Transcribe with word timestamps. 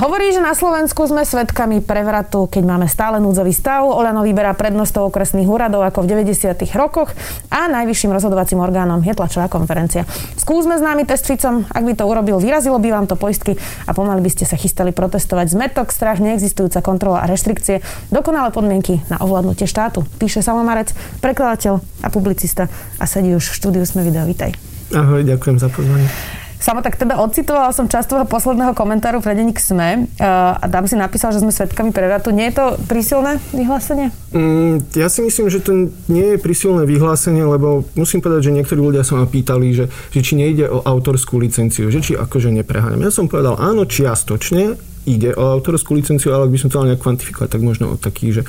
Hovorí, 0.00 0.32
že 0.32 0.40
na 0.40 0.56
Slovensku 0.56 1.04
sme 1.04 1.28
svedkami 1.28 1.84
prevratu, 1.84 2.48
keď 2.48 2.64
máme 2.64 2.88
stále 2.88 3.20
núdzový 3.20 3.52
stav. 3.52 3.84
Olano 3.84 4.24
vyberá 4.24 4.56
prednostov 4.56 5.12
okresných 5.12 5.44
úradov 5.44 5.84
ako 5.84 6.08
v 6.08 6.24
90. 6.24 6.56
rokoch 6.72 7.12
a 7.52 7.68
najvyšším 7.68 8.08
rozhodovacím 8.08 8.64
orgánom 8.64 9.04
je 9.04 9.12
tlačová 9.12 9.52
konferencia. 9.52 10.08
Skúsme 10.40 10.80
známy 10.80 11.04
test 11.04 11.28
Ficom, 11.28 11.68
ak 11.68 11.84
by 11.84 11.92
to 11.92 12.08
urobil, 12.08 12.40
vyrazilo 12.40 12.80
by 12.80 12.96
vám 12.96 13.12
to 13.12 13.20
poistky 13.20 13.60
a 13.84 13.92
pomaly 13.92 14.24
by 14.24 14.32
ste 14.32 14.48
sa 14.48 14.56
chystali 14.56 14.88
protestovať. 14.88 15.52
Zmetok, 15.52 15.92
strach, 15.92 16.16
neexistujúca 16.16 16.80
kontrola 16.80 17.20
a 17.20 17.28
reštrikcie, 17.28 17.84
dokonalé 18.08 18.56
podmienky 18.56 19.04
na 19.12 19.20
ovládnutie 19.20 19.68
štátu. 19.68 20.08
Píše 20.16 20.40
Salomarec, 20.40 20.96
prekladateľ 21.20 21.76
a 21.76 22.08
publicista 22.08 22.72
a 22.96 23.04
sedí 23.04 23.36
už 23.36 23.52
v 23.52 23.52
štúdiu 23.52 23.84
Sme 23.84 24.00
video. 24.00 24.24
Vítaj. 24.24 24.56
Ahoj, 24.96 25.28
ďakujem 25.28 25.60
za 25.60 25.68
pozvanie. 25.68 26.39
Samo 26.60 26.84
tak 26.84 27.00
teda 27.00 27.16
odcitovala 27.16 27.72
som 27.72 27.88
časť 27.88 28.06
toho 28.12 28.24
posledného 28.28 28.76
komentáru 28.76 29.24
pre 29.24 29.32
denník 29.32 29.56
SME 29.56 30.04
uh, 30.20 30.60
a 30.60 30.64
tam 30.68 30.84
si 30.84 30.92
napísal, 30.92 31.32
že 31.32 31.40
sme 31.40 31.48
svetkami 31.48 31.88
prevratu. 31.88 32.28
Nie 32.36 32.52
je 32.52 32.60
to 32.60 32.66
prísilné 32.84 33.40
vyhlásenie? 33.56 34.12
Mm, 34.36 34.84
ja 34.92 35.08
si 35.08 35.24
myslím, 35.24 35.48
že 35.48 35.64
to 35.64 35.88
nie 36.12 36.36
je 36.36 36.38
prísilné 36.38 36.84
vyhlásenie, 36.84 37.40
lebo 37.48 37.88
musím 37.96 38.20
povedať, 38.20 38.52
že 38.52 38.56
niektorí 38.60 38.76
ľudia 38.76 39.08
sa 39.08 39.16
ma 39.16 39.24
pýtali, 39.24 39.72
že, 39.72 39.88
že 40.12 40.20
či 40.20 40.36
nejde 40.36 40.68
o 40.68 40.84
autorskú 40.84 41.40
licenciu, 41.40 41.88
že 41.88 42.04
či 42.04 42.12
akože 42.12 42.52
nepreháňam. 42.52 43.08
Ja 43.08 43.12
som 43.12 43.24
povedal 43.24 43.56
áno, 43.56 43.88
čiastočne, 43.88 44.76
ide 45.08 45.32
o 45.32 45.44
autorskú 45.56 45.96
licenciu, 45.96 46.36
ale 46.36 46.44
ak 46.46 46.52
by 46.52 46.58
som 46.60 46.68
to 46.68 46.78
mal 46.80 46.88
nejak 46.88 47.00
kvantifikovať, 47.00 47.48
tak 47.48 47.62
možno 47.64 47.94
o 47.94 47.96
takých, 47.96 48.40
že 48.40 48.42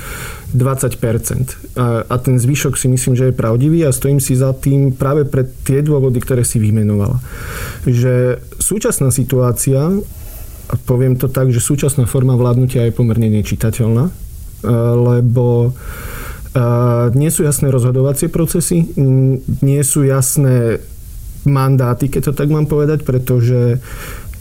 20%. 0.51 1.79
A, 1.79 2.03
a 2.03 2.15
ten 2.19 2.35
zvyšok 2.35 2.75
si 2.75 2.91
myslím, 2.91 3.15
že 3.15 3.31
je 3.31 3.39
pravdivý 3.39 3.87
a 3.87 3.95
stojím 3.95 4.19
si 4.19 4.35
za 4.35 4.51
tým 4.51 4.91
práve 4.91 5.23
pre 5.23 5.47
tie 5.47 5.79
dôvody, 5.79 6.19
ktoré 6.19 6.43
si 6.43 6.59
vymenovala. 6.59 7.23
Že 7.87 8.43
súčasná 8.59 9.15
situácia, 9.15 9.79
a 10.71 10.73
poviem 10.87 11.15
to 11.15 11.31
tak, 11.31 11.51
že 11.51 11.63
súčasná 11.63 12.03
forma 12.07 12.35
vládnutia 12.35 12.87
je 12.87 12.95
pomerne 12.95 13.27
nečitateľná, 13.31 14.11
lebo 14.95 15.75
nie 17.15 17.31
sú 17.31 17.47
jasné 17.47 17.71
rozhodovacie 17.71 18.27
procesy, 18.27 18.91
nie 19.63 19.81
sú 19.87 20.03
jasné 20.03 20.83
mandáty, 21.47 22.11
keď 22.11 22.31
to 22.31 22.33
tak 22.37 22.51
mám 22.51 22.67
povedať, 22.67 23.07
pretože 23.07 23.79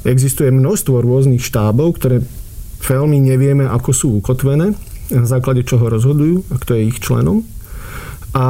Existuje 0.04 0.48
množstvo 0.48 1.04
rôznych 1.04 1.44
štábov, 1.44 2.00
ktoré 2.00 2.24
veľmi 2.80 3.20
nevieme, 3.20 3.68
ako 3.68 3.90
sú 3.92 4.06
ukotvené, 4.16 4.72
na 5.12 5.26
základe 5.28 5.66
čoho 5.66 5.90
rozhodujú 5.90 6.48
a 6.48 6.56
kto 6.56 6.78
je 6.78 6.82
ich 6.88 6.98
členom. 7.02 7.44
A 8.32 8.46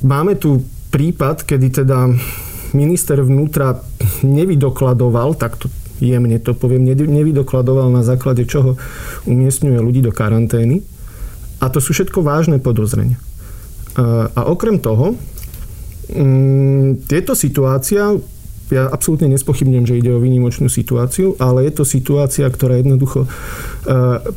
máme 0.00 0.38
tu 0.38 0.64
prípad, 0.94 1.44
kedy 1.44 1.84
teda 1.84 2.08
minister 2.72 3.20
vnútra 3.20 3.82
nevydokladoval, 4.22 5.36
takto 5.36 5.68
jemne 6.02 6.38
to 6.42 6.54
poviem, 6.54 6.86
nevydokladoval 6.86 7.90
na 7.90 8.02
základe 8.02 8.46
čoho 8.46 8.74
umiestňuje 9.26 9.78
ľudí 9.78 10.00
do 10.02 10.10
karantény. 10.10 10.82
A 11.62 11.70
to 11.70 11.78
sú 11.78 11.94
všetko 11.94 12.20
vážne 12.20 12.58
podozrenia. 12.58 13.16
A 14.34 14.40
okrem 14.50 14.82
toho, 14.82 15.14
mm, 16.10 17.06
tieto 17.06 17.38
situácia 17.38 18.10
ja 18.72 18.88
absolútne 18.88 19.28
nespochybnem, 19.28 19.84
že 19.84 20.00
ide 20.00 20.08
o 20.14 20.22
výnimočnú 20.22 20.72
situáciu, 20.72 21.36
ale 21.36 21.68
je 21.68 21.72
to 21.76 21.84
situácia, 21.84 22.48
ktorá 22.48 22.80
jednoducho 22.80 23.24
e, 23.24 23.28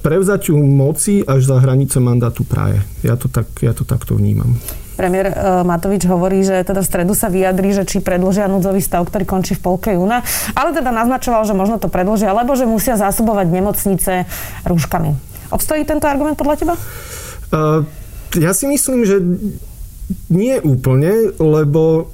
prevzaťu 0.04 0.56
moci 0.60 1.24
až 1.24 1.48
za 1.48 1.58
hranice 1.64 2.04
mandátu 2.04 2.44
praje. 2.44 2.84
Ja 3.08 3.16
to, 3.16 3.32
tak, 3.32 3.48
ja 3.64 3.72
to 3.72 3.88
takto 3.88 4.20
vnímam. 4.20 4.60
Premiér 5.00 5.32
e, 5.32 5.34
Matovič 5.64 6.04
hovorí, 6.10 6.44
že 6.44 6.60
teda 6.66 6.84
v 6.84 6.90
stredu 6.90 7.14
sa 7.16 7.32
vyjadrí, 7.32 7.72
že 7.72 7.88
či 7.88 8.04
predložia 8.04 8.52
núdzový 8.52 8.84
stav, 8.84 9.08
ktorý 9.08 9.24
končí 9.24 9.56
v 9.56 9.64
polke 9.64 9.96
júna, 9.96 10.26
ale 10.58 10.76
teda 10.76 10.92
naznačoval, 10.92 11.48
že 11.48 11.56
možno 11.56 11.80
to 11.80 11.88
predložia, 11.88 12.36
lebo 12.36 12.52
že 12.58 12.68
musia 12.68 13.00
zásobovať 13.00 13.48
nemocnice 13.48 14.28
rúškami. 14.68 15.16
Obstojí 15.54 15.88
tento 15.88 16.10
argument 16.10 16.36
podľa 16.36 16.56
teba? 16.60 16.76
Uh, 17.48 17.88
ja 18.36 18.52
si 18.52 18.68
myslím, 18.68 19.08
že 19.08 19.24
nie 20.28 20.60
úplne, 20.60 21.32
lebo 21.40 22.12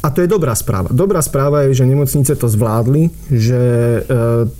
a 0.00 0.08
to 0.08 0.24
je 0.24 0.32
dobrá 0.32 0.56
správa. 0.56 0.88
Dobrá 0.88 1.20
správa 1.20 1.68
je, 1.68 1.76
že 1.76 1.84
nemocnice 1.84 2.32
to 2.32 2.48
zvládli, 2.48 3.12
že 3.28 3.60
e, 3.60 4.00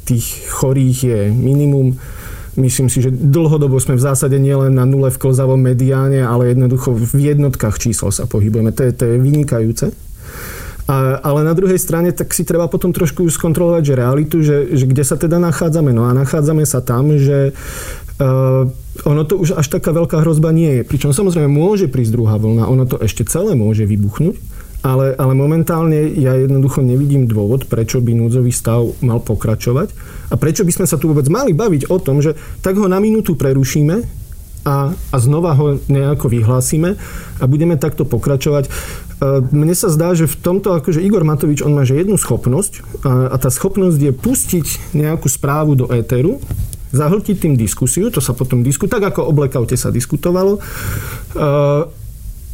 tých 0.04 0.52
chorých 0.52 0.98
je 1.00 1.20
minimum. 1.32 1.96
Myslím 2.60 2.92
si, 2.92 3.00
že 3.00 3.08
dlhodobo 3.08 3.80
sme 3.80 3.96
v 3.96 4.04
zásade 4.04 4.36
nielen 4.36 4.76
na 4.76 4.84
nule 4.84 5.08
v 5.08 5.16
klozavom 5.16 5.56
mediáne, 5.56 6.20
ale 6.20 6.52
jednoducho 6.52 6.92
v 6.92 7.32
jednotkách 7.32 7.80
čísel 7.80 8.12
sa 8.12 8.28
pohybujeme. 8.28 8.68
To 8.76 8.82
je, 8.84 8.92
to 8.92 9.04
je 9.08 9.16
vynikajúce. 9.16 9.86
A, 10.90 11.22
ale 11.24 11.40
na 11.46 11.56
druhej 11.56 11.80
strane 11.80 12.12
tak 12.12 12.36
si 12.36 12.44
treba 12.44 12.68
potom 12.68 12.92
trošku 12.92 13.24
skontrolovať, 13.32 13.82
že 13.86 13.94
realitu, 13.96 14.36
že, 14.44 14.76
že 14.76 14.84
kde 14.84 15.04
sa 15.08 15.16
teda 15.16 15.40
nachádzame. 15.40 15.94
No 15.94 16.04
a 16.04 16.12
nachádzame 16.12 16.68
sa 16.68 16.84
tam, 16.84 17.16
že 17.16 17.56
uh, 18.20 18.68
ono 19.08 19.22
to 19.24 19.40
už 19.40 19.56
až 19.56 19.72
taká 19.72 19.94
veľká 19.94 20.20
hrozba 20.20 20.52
nie 20.52 20.82
je. 20.82 20.82
Pričom 20.84 21.16
samozrejme 21.16 21.48
môže 21.48 21.88
prísť 21.88 22.12
druhá 22.12 22.36
vlna, 22.36 22.68
ono 22.68 22.84
to 22.84 23.00
ešte 23.00 23.24
celé 23.24 23.56
môže 23.56 23.86
vybuchnúť. 23.88 24.59
Ale, 24.80 25.12
ale 25.12 25.32
momentálne 25.36 26.08
ja 26.16 26.32
jednoducho 26.40 26.80
nevidím 26.80 27.28
dôvod, 27.28 27.68
prečo 27.68 28.00
by 28.00 28.16
núdzový 28.16 28.48
stav 28.48 28.96
mal 29.04 29.20
pokračovať 29.20 29.92
a 30.32 30.40
prečo 30.40 30.64
by 30.64 30.72
sme 30.72 30.86
sa 30.88 30.96
tu 30.96 31.12
vôbec 31.12 31.28
mali 31.28 31.52
baviť 31.52 31.92
o 31.92 32.00
tom, 32.00 32.24
že 32.24 32.32
tak 32.64 32.80
ho 32.80 32.88
na 32.88 32.96
minútu 32.96 33.36
prerušíme 33.36 34.20
a, 34.64 34.92
a 34.92 35.16
znova 35.20 35.52
ho 35.56 35.76
nejako 35.88 36.32
vyhlásime 36.32 36.96
a 37.40 37.44
budeme 37.44 37.76
takto 37.76 38.08
pokračovať. 38.08 38.68
E, 38.68 38.70
mne 39.52 39.72
sa 39.76 39.88
zdá, 39.92 40.12
že 40.16 40.28
v 40.28 40.36
tomto, 40.36 40.76
akože 40.76 41.00
Igor 41.04 41.24
Matovič, 41.24 41.64
on 41.64 41.76
má 41.76 41.84
že 41.84 42.00
jednu 42.00 42.16
schopnosť 42.20 43.04
a, 43.04 43.12
a 43.32 43.36
tá 43.36 43.48
schopnosť 43.52 44.00
je 44.00 44.12
pustiť 44.12 44.66
nejakú 44.96 45.28
správu 45.28 45.76
do 45.76 45.86
éteru, 45.92 46.40
zahltiť 46.90 47.36
tým 47.36 47.54
diskusiu, 47.54 48.10
to 48.10 48.18
sa 48.18 48.34
potom 48.34 48.66
diskutuje, 48.66 48.98
tak 48.98 49.14
ako 49.14 49.30
o 49.30 49.32
blackoute 49.32 49.76
sa 49.78 49.88
diskutovalo, 49.92 50.58
e, 50.58 50.60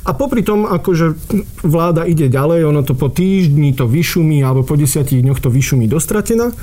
a 0.06 0.14
popri 0.14 0.46
tom, 0.46 0.62
akože 0.70 1.18
vláda 1.66 2.06
ide 2.06 2.30
ďalej, 2.30 2.62
ono 2.70 2.86
to 2.86 2.94
po 2.94 3.10
týždni 3.10 3.74
to 3.74 3.90
vyšumí, 3.90 4.38
alebo 4.46 4.62
po 4.62 4.78
desiatich 4.78 5.18
dňoch 5.18 5.42
to 5.42 5.50
vyšumí 5.50 5.90
dostratená. 5.90 6.54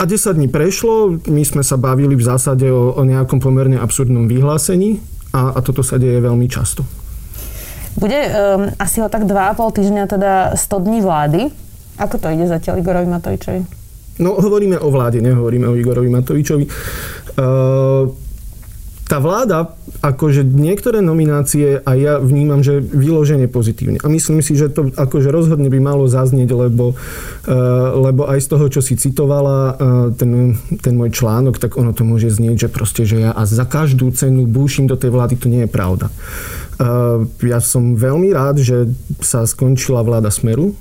A 0.00 0.02
10 0.08 0.34
dní 0.34 0.48
prešlo, 0.48 1.20
my 1.28 1.44
sme 1.44 1.60
sa 1.60 1.76
bavili 1.76 2.16
v 2.16 2.24
zásade 2.24 2.66
o, 2.72 2.96
o 2.96 3.02
nejakom 3.04 3.38
pomerne 3.38 3.76
absurdnom 3.76 4.24
vyhlásení 4.24 5.04
a, 5.36 5.52
a 5.52 5.58
toto 5.60 5.84
sa 5.84 6.00
deje 6.00 6.16
veľmi 6.18 6.48
často. 6.48 6.82
Bude 7.92 8.16
um, 8.24 8.72
asi 8.80 9.04
o 9.04 9.08
tak 9.12 9.28
2,5 9.28 9.76
týždňa, 9.76 10.02
teda 10.08 10.32
100 10.56 10.86
dní 10.88 11.04
vlády. 11.04 11.40
Ako 12.00 12.16
to 12.16 12.32
ide 12.32 12.48
zatiaľ 12.48 12.80
Igorovi 12.80 13.04
Matovičovi? 13.04 13.60
No, 14.24 14.40
hovoríme 14.40 14.80
o 14.80 14.88
vláde, 14.88 15.20
nehovoríme 15.20 15.68
o 15.68 15.76
Igorovi 15.76 16.08
Matovičovi. 16.08 16.64
Uh, 17.36 18.08
tá 19.12 19.20
vláda, 19.20 19.76
akože 20.00 20.40
niektoré 20.40 21.04
nominácie 21.04 21.84
a 21.84 21.92
ja 21.92 22.16
vnímam, 22.16 22.64
že 22.64 22.80
vyloženie 22.80 23.44
pozitívne. 23.44 24.00
A 24.00 24.08
myslím 24.08 24.40
si, 24.40 24.56
že 24.56 24.72
to 24.72 24.88
akože 24.88 25.28
rozhodne 25.28 25.68
by 25.68 25.76
malo 25.84 26.08
zaznieť, 26.08 26.48
lebo, 26.48 26.96
uh, 26.96 27.92
lebo 27.92 28.24
aj 28.24 28.40
z 28.40 28.48
toho, 28.56 28.72
čo 28.72 28.80
si 28.80 28.96
citovala, 28.96 29.58
uh, 29.60 29.72
ten, 30.16 30.56
ten 30.80 30.96
môj 30.96 31.12
článok, 31.12 31.60
tak 31.60 31.76
ono 31.76 31.92
to 31.92 32.08
môže 32.08 32.32
znieť, 32.32 32.64
že 32.64 32.68
proste, 32.72 33.04
že 33.04 33.28
ja 33.28 33.36
a 33.36 33.44
za 33.44 33.68
každú 33.68 34.08
cenu 34.16 34.48
búšim 34.48 34.88
do 34.88 34.96
tej 34.96 35.12
vlády, 35.12 35.36
to 35.36 35.52
nie 35.52 35.68
je 35.68 35.70
pravda. 35.70 36.08
Uh, 36.80 37.28
ja 37.44 37.60
som 37.60 37.92
veľmi 37.92 38.32
rád, 38.32 38.64
že 38.64 38.88
sa 39.20 39.44
skončila 39.44 40.00
vláda 40.00 40.32
Smeru, 40.32 40.72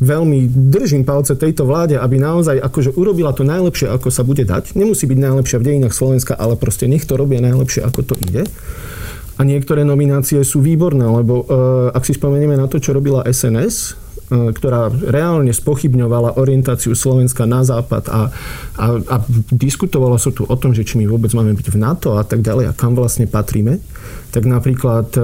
veľmi 0.00 0.48
držím 0.48 1.04
palce 1.04 1.36
tejto 1.36 1.68
vláde, 1.68 2.00
aby 2.00 2.16
naozaj 2.16 2.64
akože 2.64 2.96
urobila 2.96 3.36
to 3.36 3.44
najlepšie, 3.44 3.92
ako 3.92 4.08
sa 4.08 4.24
bude 4.24 4.48
dať. 4.48 4.72
Nemusí 4.72 5.04
byť 5.04 5.18
najlepšia 5.20 5.60
v 5.60 5.66
dejinách 5.68 5.92
Slovenska, 5.92 6.32
ale 6.32 6.56
proste 6.56 6.88
nech 6.88 7.04
to 7.04 7.20
robia 7.20 7.44
najlepšie, 7.44 7.84
ako 7.84 8.00
to 8.08 8.14
ide. 8.24 8.48
A 9.38 9.46
niektoré 9.46 9.86
nominácie 9.86 10.40
sú 10.42 10.64
výborné, 10.64 11.06
lebo 11.06 11.44
uh, 11.44 11.94
ak 11.94 12.02
si 12.02 12.16
spomenieme 12.16 12.58
na 12.58 12.66
to, 12.66 12.82
čo 12.82 12.90
robila 12.90 13.22
SNS, 13.22 13.94
uh, 14.32 14.50
ktorá 14.50 14.90
reálne 14.90 15.54
spochybňovala 15.54 16.40
orientáciu 16.40 16.96
Slovenska 16.98 17.46
na 17.46 17.62
západ 17.62 18.10
a, 18.10 18.34
a, 18.80 18.86
a 18.98 19.16
diskutovalo 19.54 20.18
sa 20.18 20.34
tu 20.34 20.42
o 20.42 20.56
tom, 20.58 20.74
že 20.74 20.82
či 20.82 20.98
my 20.98 21.06
vôbec 21.06 21.30
máme 21.38 21.54
byť 21.54 21.68
v 21.70 21.78
NATO 21.78 22.18
a 22.18 22.26
tak 22.26 22.42
ďalej 22.42 22.72
a 22.72 22.74
kam 22.74 22.98
vlastne 22.98 23.30
patríme, 23.30 23.78
tak 24.34 24.42
napríklad 24.42 25.14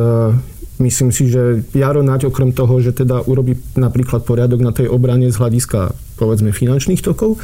Myslím 0.83 1.15
si, 1.15 1.31
že 1.31 1.63
Jaro 1.71 2.03
Naď 2.03 2.27
okrem 2.27 2.51
toho, 2.51 2.83
že 2.83 2.91
teda 2.91 3.23
urobí 3.23 3.55
napríklad 3.79 4.27
poriadok 4.27 4.59
na 4.59 4.75
tej 4.75 4.91
obrane 4.91 5.31
z 5.31 5.39
hľadiska 5.39 5.95
povedzme 6.19 6.51
finančných 6.51 6.99
tokov, 6.99 7.39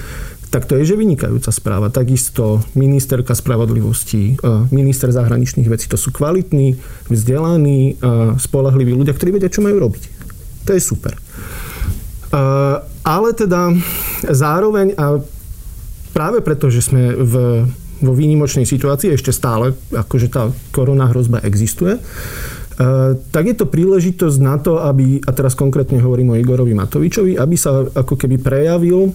tak 0.50 0.66
to 0.66 0.74
je, 0.82 0.94
že 0.94 0.98
vynikajúca 0.98 1.54
správa. 1.54 1.94
Takisto 1.94 2.58
ministerka 2.74 3.38
spravodlivosti, 3.38 4.34
e, 4.34 4.50
minister 4.74 5.14
zahraničných 5.14 5.70
vecí, 5.70 5.86
to 5.86 5.94
sú 5.94 6.10
kvalitní, 6.10 6.74
vzdelaní, 7.06 7.94
e, 7.94 8.34
spolahliví 8.34 8.90
ľudia, 8.90 9.14
ktorí 9.14 9.38
vedia, 9.38 9.46
čo 9.46 9.62
majú 9.62 9.78
robiť. 9.78 10.02
To 10.66 10.74
je 10.74 10.82
super. 10.82 11.14
E, 11.14 11.20
ale 13.06 13.28
teda 13.38 13.78
zároveň, 14.26 14.98
a 14.98 15.22
práve 16.10 16.42
preto, 16.42 16.66
že 16.66 16.82
sme 16.82 17.14
v, 17.14 17.34
vo 18.02 18.12
výnimočnej 18.12 18.66
situácii, 18.66 19.14
ešte 19.14 19.30
stále, 19.30 19.78
akože 19.94 20.34
tá 20.34 20.50
korona 20.74 21.06
hrozba 21.06 21.46
existuje, 21.46 21.94
tak 23.28 23.44
je 23.44 23.54
to 23.56 23.68
príležitosť 23.68 24.38
na 24.40 24.56
to, 24.56 24.80
aby, 24.80 25.20
a 25.20 25.30
teraz 25.36 25.52
konkrétne 25.52 26.00
hovorím 26.00 26.32
o 26.32 26.40
Igorovi 26.40 26.72
Matovičovi, 26.72 27.36
aby 27.36 27.56
sa 27.56 27.84
ako 27.84 28.16
keby 28.16 28.40
prejavil 28.40 29.12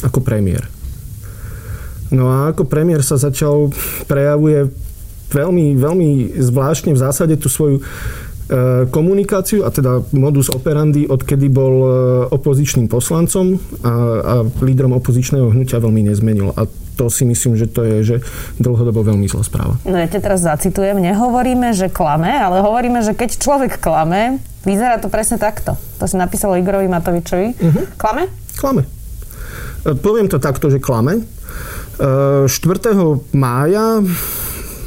ako 0.00 0.18
premiér. 0.24 0.64
No 2.10 2.32
a 2.32 2.50
ako 2.50 2.66
premiér 2.66 3.04
sa 3.04 3.20
začal, 3.20 3.70
prejavuje 4.08 4.72
veľmi, 5.30 5.78
veľmi 5.78 6.08
zvláštne 6.40 6.96
v 6.96 7.02
zásade 7.04 7.38
tú 7.38 7.46
svoju 7.46 7.78
e, 7.78 7.82
komunikáciu 8.90 9.62
a 9.62 9.70
teda 9.70 10.02
modus 10.10 10.50
operandi, 10.50 11.06
odkedy 11.06 11.46
bol 11.46 11.74
e, 11.84 11.90
opozičným 12.34 12.90
poslancom 12.90 13.60
a, 13.84 13.92
a 14.24 14.34
lídrom 14.64 14.96
opozičného 14.98 15.54
hnutia 15.54 15.78
veľmi 15.78 16.10
nezmenil. 16.10 16.50
A 16.58 16.66
to 17.00 17.08
si 17.08 17.24
myslím, 17.24 17.56
že 17.56 17.64
to 17.64 17.80
je 17.80 17.96
že 18.04 18.16
dlhodobo 18.60 19.00
veľmi 19.00 19.24
zlá 19.24 19.40
správa. 19.40 19.80
No 19.88 19.96
ja 19.96 20.04
te 20.04 20.20
teraz 20.20 20.44
zacitujem, 20.44 21.00
nehovoríme, 21.00 21.72
že 21.72 21.88
klame, 21.88 22.28
ale 22.28 22.60
hovoríme, 22.60 23.00
že 23.00 23.16
keď 23.16 23.40
človek 23.40 23.80
klame, 23.80 24.36
vyzerá 24.68 25.00
to 25.00 25.08
presne 25.08 25.40
takto. 25.40 25.80
To 25.96 26.04
si 26.04 26.20
napísalo 26.20 26.60
Igorovi 26.60 26.92
Matovičovi. 26.92 27.56
Uh-huh. 27.56 27.84
Klame? 27.96 28.28
Klame. 28.60 28.84
E, 28.84 29.96
poviem 29.96 30.28
to 30.28 30.36
takto, 30.36 30.68
že 30.68 30.76
klame. 30.76 31.24
4. 32.00 32.48
mája 33.36 34.00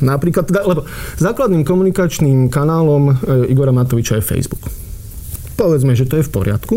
Napríklad, 0.04 0.44
teda, 0.51 0.68
lebo 0.68 0.83
základným 1.16 1.63
komunikačným 1.63 2.51
kanálom 2.51 3.16
e, 3.16 3.56
Igora 3.56 3.71
Matoviča 3.71 4.19
je 4.19 4.25
Facebook. 4.25 4.68
Povedzme, 5.56 5.95
že 5.95 6.04
to 6.04 6.19
je 6.19 6.27
v 6.27 6.33
poriadku. 6.33 6.75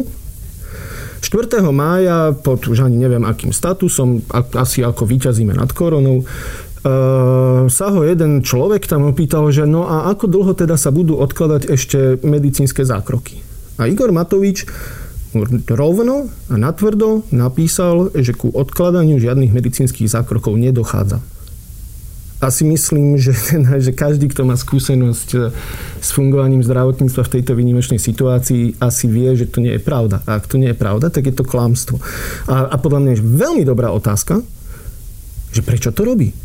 4. 1.27 1.59
mája 1.75 2.31
pod 2.39 2.71
už 2.71 2.87
ani 2.87 3.03
neviem 3.03 3.27
akým 3.27 3.51
statusom, 3.51 4.23
asi 4.55 4.87
ako 4.87 5.03
vyťazíme 5.11 5.51
nad 5.51 5.75
koronou, 5.75 6.23
Uh, 6.87 7.67
sa 7.67 7.91
ho 7.91 8.07
jeden 8.07 8.47
človek 8.47 8.87
tam 8.87 9.11
opýtal, 9.11 9.51
že 9.51 9.67
no 9.67 9.91
a 9.91 10.07
ako 10.07 10.31
dlho 10.31 10.55
teda 10.55 10.79
sa 10.79 10.95
budú 10.95 11.19
odkladať 11.19 11.67
ešte 11.67 12.23
medicínske 12.23 12.87
zákroky. 12.87 13.43
A 13.83 13.91
Igor 13.91 14.15
Matovič 14.15 14.71
rovno 15.67 16.31
a 16.47 16.55
natvrdo 16.55 17.27
napísal, 17.35 18.15
že 18.15 18.31
ku 18.39 18.55
odkladaniu 18.55 19.19
žiadnych 19.19 19.51
medicínskych 19.51 20.07
zákrokov 20.07 20.55
nedochádza 20.55 21.19
asi 22.41 22.69
myslím, 22.69 23.17
že, 23.17 23.33
že 23.85 23.93
každý, 23.97 24.29
kto 24.29 24.45
má 24.45 24.57
skúsenosť 24.57 25.29
e, 25.35 25.39
s 26.01 26.09
fungovaním 26.13 26.61
zdravotníctva 26.61 27.23
v 27.25 27.33
tejto 27.41 27.53
výnimočnej 27.57 28.01
situácii, 28.01 28.77
asi 28.81 29.05
vie, 29.09 29.33
že 29.37 29.49
to 29.49 29.65
nie 29.65 29.77
je 29.77 29.83
pravda. 29.83 30.21
A 30.29 30.37
ak 30.37 30.49
to 30.49 30.61
nie 30.61 30.73
je 30.73 30.79
pravda, 30.79 31.09
tak 31.09 31.27
je 31.29 31.35
to 31.35 31.49
klamstvo. 31.49 31.97
A, 32.49 32.69
a 32.69 32.77
podľa 32.77 33.01
mňa 33.01 33.11
je 33.17 33.25
veľmi 33.25 33.63
dobrá 33.65 33.89
otázka, 33.93 34.45
že 35.53 35.65
prečo 35.65 35.93
to 35.93 36.05
robí? 36.05 36.37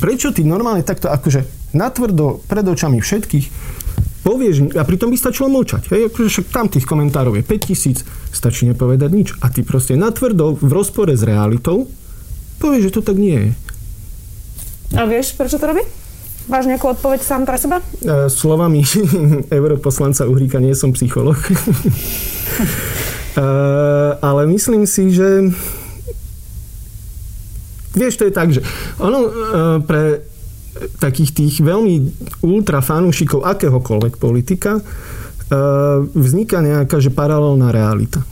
Prečo 0.00 0.32
ty 0.32 0.40
normálne 0.48 0.80
takto 0.80 1.12
akože 1.12 1.44
natvrdo 1.76 2.40
pred 2.48 2.64
očami 2.64 3.04
všetkých 3.04 3.46
povieš, 4.22 4.78
a 4.78 4.82
pritom 4.86 5.10
by 5.10 5.18
stačilo 5.18 5.50
mlčať. 5.52 5.92
Hej? 5.92 6.08
Akože 6.08 6.28
však 6.30 6.46
tam 6.54 6.70
tých 6.70 6.86
komentárov 6.86 7.36
je 7.36 7.44
5000, 7.44 8.32
stačí 8.32 8.64
nepovedať 8.70 9.10
nič. 9.12 9.28
A 9.42 9.50
ty 9.50 9.66
proste 9.66 9.98
natvrdo 9.98 10.56
v 10.56 10.70
rozpore 10.72 11.12
s 11.12 11.26
realitou 11.26 11.90
povieš, 12.62 12.88
že 12.88 12.94
to 12.96 13.02
tak 13.02 13.18
nie 13.18 13.50
je. 13.50 13.71
A 14.92 15.08
vieš, 15.08 15.32
prečo 15.36 15.56
to 15.56 15.64
robí? 15.64 15.80
Máš 16.50 16.66
nejakú 16.66 16.90
odpoveď 16.90 17.22
sám 17.22 17.46
pre 17.46 17.56
seba? 17.56 17.78
E, 18.02 18.26
slovami 18.26 18.82
europoslanca 19.58 20.26
Uhríka 20.26 20.58
nie 20.58 20.74
som 20.74 20.90
psycholog. 20.92 21.38
e, 21.48 21.52
ale 24.18 24.42
myslím 24.50 24.84
si, 24.84 25.14
že 25.14 25.48
vieš, 27.94 28.18
to 28.18 28.26
je 28.26 28.34
tak, 28.34 28.48
že 28.50 28.60
ono 28.98 29.18
e, 29.22 29.30
pre 29.86 30.04
takých 30.98 31.30
tých 31.30 31.54
veľmi 31.62 31.94
ultra 32.42 32.82
fanúšikov 32.82 33.44
akéhokoľvek 33.46 34.18
politika 34.18 34.80
e, 34.80 34.82
vzniká 36.10 36.58
nejaká 36.58 36.98
že 36.98 37.14
paralelná 37.14 37.70
realita. 37.70 38.24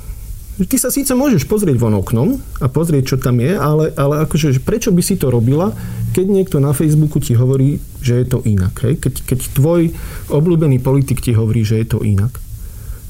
Ty 0.61 0.77
sa 0.77 0.93
síce 0.93 1.17
môžeš 1.17 1.49
pozrieť 1.49 1.81
von 1.81 1.97
oknom 1.97 2.37
a 2.61 2.67
pozrieť, 2.69 3.15
čo 3.15 3.17
tam 3.17 3.41
je, 3.41 3.57
ale, 3.57 3.97
ale 3.97 4.29
akože, 4.29 4.61
prečo 4.61 4.93
by 4.93 5.01
si 5.01 5.17
to 5.17 5.33
robila, 5.33 5.73
keď 6.13 6.27
niekto 6.29 6.57
na 6.61 6.77
Facebooku 6.77 7.17
ti 7.17 7.33
hovorí, 7.33 7.81
že 8.05 8.21
je 8.21 8.27
to 8.29 8.39
inak. 8.45 8.77
Hej? 8.85 9.01
Keď, 9.01 9.15
keď 9.25 9.39
tvoj 9.57 9.89
obľúbený 10.29 10.85
politik 10.85 11.25
ti 11.25 11.33
hovorí, 11.33 11.65
že 11.65 11.81
je 11.81 11.87
to 11.97 12.05
inak. 12.05 12.37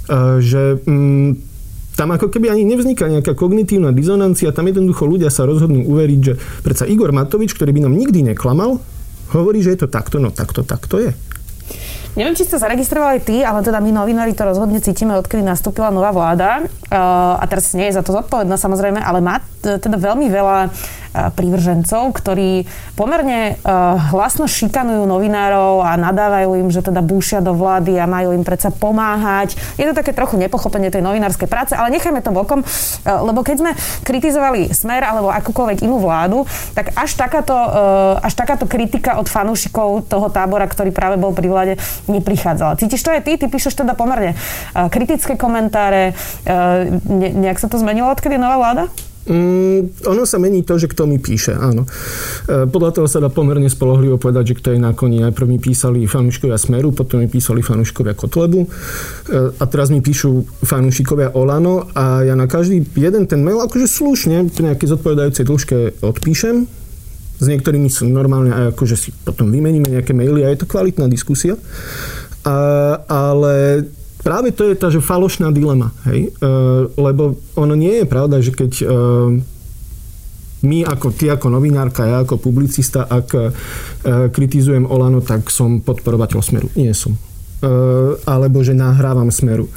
Uh, 0.06 0.38
že 0.38 0.78
mm, 0.78 1.50
tam 1.98 2.14
ako 2.14 2.30
keby 2.30 2.54
ani 2.54 2.62
nevzniká 2.64 3.10
nejaká 3.10 3.34
kognitívna 3.34 3.90
dizonancia, 3.90 4.54
tam 4.54 4.70
jednoducho 4.70 5.04
ľudia 5.04 5.28
sa 5.28 5.42
rozhodnú 5.42 5.84
uveriť, 5.90 6.20
že 6.22 6.34
predsa 6.62 6.86
Igor 6.86 7.10
Matovič, 7.10 7.52
ktorý 7.52 7.74
by 7.74 7.80
nám 7.84 7.98
nikdy 7.98 8.24
neklamal, 8.24 8.78
hovorí, 9.34 9.58
že 9.60 9.74
je 9.74 9.86
to 9.86 9.88
takto, 9.90 10.22
no 10.22 10.30
takto, 10.30 10.62
takto 10.62 11.02
je. 11.02 11.10
Neviem, 12.18 12.34
či 12.34 12.42
ste 12.42 12.58
zaregistrovali 12.58 13.22
ty, 13.22 13.46
ale 13.46 13.62
teda 13.62 13.78
my 13.78 13.94
novinári 13.94 14.34
to 14.34 14.42
rozhodne 14.42 14.82
cítime, 14.82 15.14
odkedy 15.14 15.46
nastúpila 15.46 15.94
nová 15.94 16.10
vláda. 16.10 16.66
Uh, 16.90 17.38
a 17.38 17.44
teraz 17.46 17.70
nie 17.70 17.86
je 17.86 17.94
za 17.94 18.02
to 18.02 18.10
zodpovedná 18.10 18.58
samozrejme, 18.58 18.98
ale 18.98 19.22
má 19.22 19.38
teda 19.62 19.94
veľmi 19.94 20.26
veľa 20.26 20.58
prívržencov, 21.14 22.14
ktorí 22.14 22.64
pomerne 22.94 23.58
hlasno 24.14 24.46
šikanujú 24.46 25.06
novinárov 25.06 25.82
a 25.82 25.98
nadávajú 25.98 26.54
im, 26.62 26.68
že 26.70 26.86
teda 26.86 27.02
búšia 27.02 27.42
do 27.42 27.54
vlády 27.54 27.98
a 27.98 28.06
majú 28.06 28.30
im 28.30 28.46
predsa 28.46 28.70
pomáhať. 28.70 29.58
Je 29.74 29.84
to 29.86 29.94
také 29.94 30.14
trochu 30.14 30.38
nepochopenie 30.38 30.88
tej 30.88 31.02
novinárskej 31.02 31.50
práce, 31.50 31.72
ale 31.74 31.90
nechajme 31.90 32.22
to 32.22 32.30
bokom, 32.30 32.62
lebo 33.02 33.42
keď 33.42 33.56
sme 33.58 33.70
kritizovali 34.06 34.70
Smer 34.70 35.02
alebo 35.02 35.34
akúkoľvek 35.34 35.82
inú 35.82 35.98
vládu, 35.98 36.46
tak 36.78 36.94
až 36.94 37.18
takáto, 37.18 37.58
až 38.22 38.32
takáto 38.38 38.70
kritika 38.70 39.18
od 39.18 39.26
fanúšikov 39.26 40.06
toho 40.06 40.30
tábora, 40.30 40.70
ktorý 40.70 40.94
práve 40.94 41.18
bol 41.18 41.34
pri 41.34 41.48
vláde, 41.50 41.74
neprichádzala. 42.06 42.78
Cítiš 42.78 43.02
to 43.02 43.10
aj 43.10 43.26
ty? 43.26 43.34
Ty 43.34 43.50
píšeš 43.50 43.82
teda 43.82 43.98
pomerne 43.98 44.38
kritické 44.94 45.34
komentáre. 45.34 46.14
Ne, 47.10 47.28
nejak 47.34 47.58
sa 47.58 47.66
to 47.66 47.80
zmenilo, 47.82 48.14
odkedy 48.14 48.38
je 48.38 48.42
nová 48.42 48.56
vláda? 48.60 48.86
Mm, 49.30 50.10
ono 50.10 50.26
sa 50.26 50.42
mení 50.42 50.66
to, 50.66 50.74
že 50.74 50.90
kto 50.90 51.06
mi 51.06 51.22
píše, 51.22 51.54
áno. 51.54 51.86
E, 51.86 52.66
podľa 52.66 52.90
toho 52.98 53.06
sa 53.06 53.22
dá 53.22 53.30
pomerne 53.30 53.70
spolohlivo 53.70 54.18
povedať, 54.18 54.54
že 54.54 54.58
kto 54.58 54.68
je 54.74 54.82
na 54.82 54.90
koni. 54.90 55.22
Najprv 55.22 55.46
mi 55.46 55.58
písali 55.62 56.02
fanúškovia 56.10 56.58
Smeru, 56.58 56.90
potom 56.90 57.22
mi 57.22 57.30
písali 57.30 57.62
fanúškovia 57.62 58.18
Kotlebu 58.18 58.66
e, 58.66 58.68
a 59.54 59.64
teraz 59.70 59.94
mi 59.94 60.02
píšu 60.02 60.42
fanúšikovia 60.66 61.30
Olano 61.38 61.86
a 61.94 62.26
ja 62.26 62.34
na 62.34 62.50
každý 62.50 62.82
jeden 62.98 63.30
ten 63.30 63.46
mail 63.46 63.62
akože 63.62 63.86
slušne 63.86 64.50
v 64.50 64.58
nejakej 64.66 64.98
zodpovedajúcej 64.98 65.44
dĺžke 65.46 65.76
odpíšem. 66.02 66.66
S 67.40 67.46
niektorými 67.46 67.86
sú 67.86 68.10
normálne 68.10 68.50
aj 68.50 68.64
akože 68.74 68.96
si 68.98 69.14
potom 69.14 69.46
vymeníme 69.48 69.94
nejaké 69.94 70.10
maily 70.10 70.42
a 70.42 70.50
je 70.50 70.58
to 70.58 70.66
kvalitná 70.66 71.06
diskusia. 71.06 71.54
A, 72.42 72.56
ale 73.06 73.86
práve 74.20 74.52
to 74.52 74.68
je 74.68 74.74
tá, 74.76 74.92
že 74.92 75.02
falošná 75.02 75.50
dilema. 75.52 75.92
Hej? 76.08 76.30
E, 76.30 76.50
lebo 76.94 77.40
ono 77.56 77.74
nie 77.74 78.02
je 78.02 78.06
pravda, 78.06 78.40
že 78.44 78.52
keď 78.52 78.72
e, 78.80 78.86
my 80.60 80.78
ako 80.84 81.08
ty 81.16 81.32
ako 81.32 81.48
novinárka, 81.48 82.04
ja 82.04 82.20
ako 82.20 82.36
publicista, 82.36 83.08
ak 83.08 83.28
e, 83.32 83.40
kritizujem 84.28 84.84
Olano, 84.84 85.24
tak 85.24 85.48
som 85.48 85.80
podporovateľ 85.80 86.40
Smeru. 86.44 86.68
Nie 86.76 86.92
som. 86.92 87.16
E, 87.16 87.68
alebo 88.28 88.60
že 88.60 88.76
nahrávam 88.76 89.32
Smeru. 89.32 89.72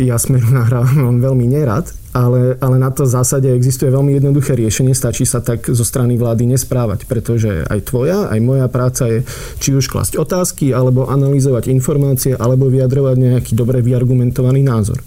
Ja 0.00 0.16
Smeru 0.16 0.48
nahrávam 0.60 1.20
veľmi 1.20 1.44
nerad, 1.44 1.92
ale, 2.12 2.56
ale 2.56 2.76
na 2.80 2.88
to 2.88 3.04
zásade 3.04 3.44
existuje 3.52 3.92
veľmi 3.92 4.16
jednoduché 4.16 4.56
riešenie. 4.56 4.96
Stačí 4.96 5.28
sa 5.28 5.44
tak 5.44 5.68
zo 5.68 5.84
strany 5.84 6.16
vlády 6.16 6.48
nesprávať, 6.48 7.04
pretože 7.04 7.68
aj 7.68 7.80
tvoja, 7.84 8.32
aj 8.32 8.40
moja 8.40 8.66
práca 8.72 9.04
je 9.08 9.18
či 9.60 9.76
už 9.76 9.92
klasť 9.92 10.16
otázky, 10.16 10.72
alebo 10.72 11.04
analyzovať 11.04 11.68
informácie, 11.68 12.32
alebo 12.32 12.72
vyjadrovať 12.72 13.16
nejaký 13.16 13.52
dobre 13.52 13.84
vyargumentovaný 13.84 14.64
názor. 14.64 15.04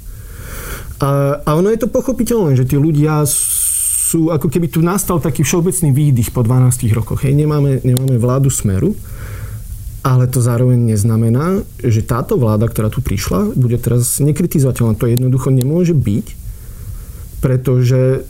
A, 1.01 1.41
a 1.41 1.49
ono 1.57 1.73
je 1.73 1.81
to 1.81 1.89
pochopiteľné, 1.89 2.53
že 2.53 2.69
tí 2.69 2.77
ľudia 2.77 3.25
sú, 3.25 4.29
ako 4.29 4.51
keby 4.51 4.69
tu 4.69 4.85
nastal 4.85 5.17
taký 5.17 5.41
všeobecný 5.41 5.89
výdych 5.89 6.29
po 6.29 6.45
12 6.45 6.85
rokoch. 6.93 7.25
Hej, 7.25 7.33
nemáme, 7.33 7.81
nemáme 7.81 8.21
vládu 8.21 8.53
smeru, 8.53 8.93
ale 10.05 10.29
to 10.29 10.37
zároveň 10.37 10.93
neznamená, 10.93 11.65
že 11.81 12.05
táto 12.05 12.37
vláda, 12.37 12.69
ktorá 12.69 12.93
tu 12.93 13.01
prišla, 13.01 13.57
bude 13.57 13.81
teraz 13.81 14.21
nekritizovateľná. 14.21 14.93
To 14.97 15.09
jednoducho 15.09 15.49
nemôže 15.49 15.97
byť, 15.97 16.40
pretože 17.41 18.23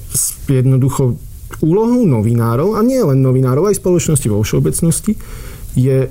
jednoducho 0.48 1.20
úlohou 1.60 2.08
novinárov, 2.08 2.80
a 2.80 2.82
nie 2.82 3.04
len 3.04 3.20
novinárov, 3.20 3.68
aj 3.68 3.84
spoločnosti 3.84 4.28
vo 4.32 4.40
všeobecnosti, 4.40 5.20
je 5.76 6.08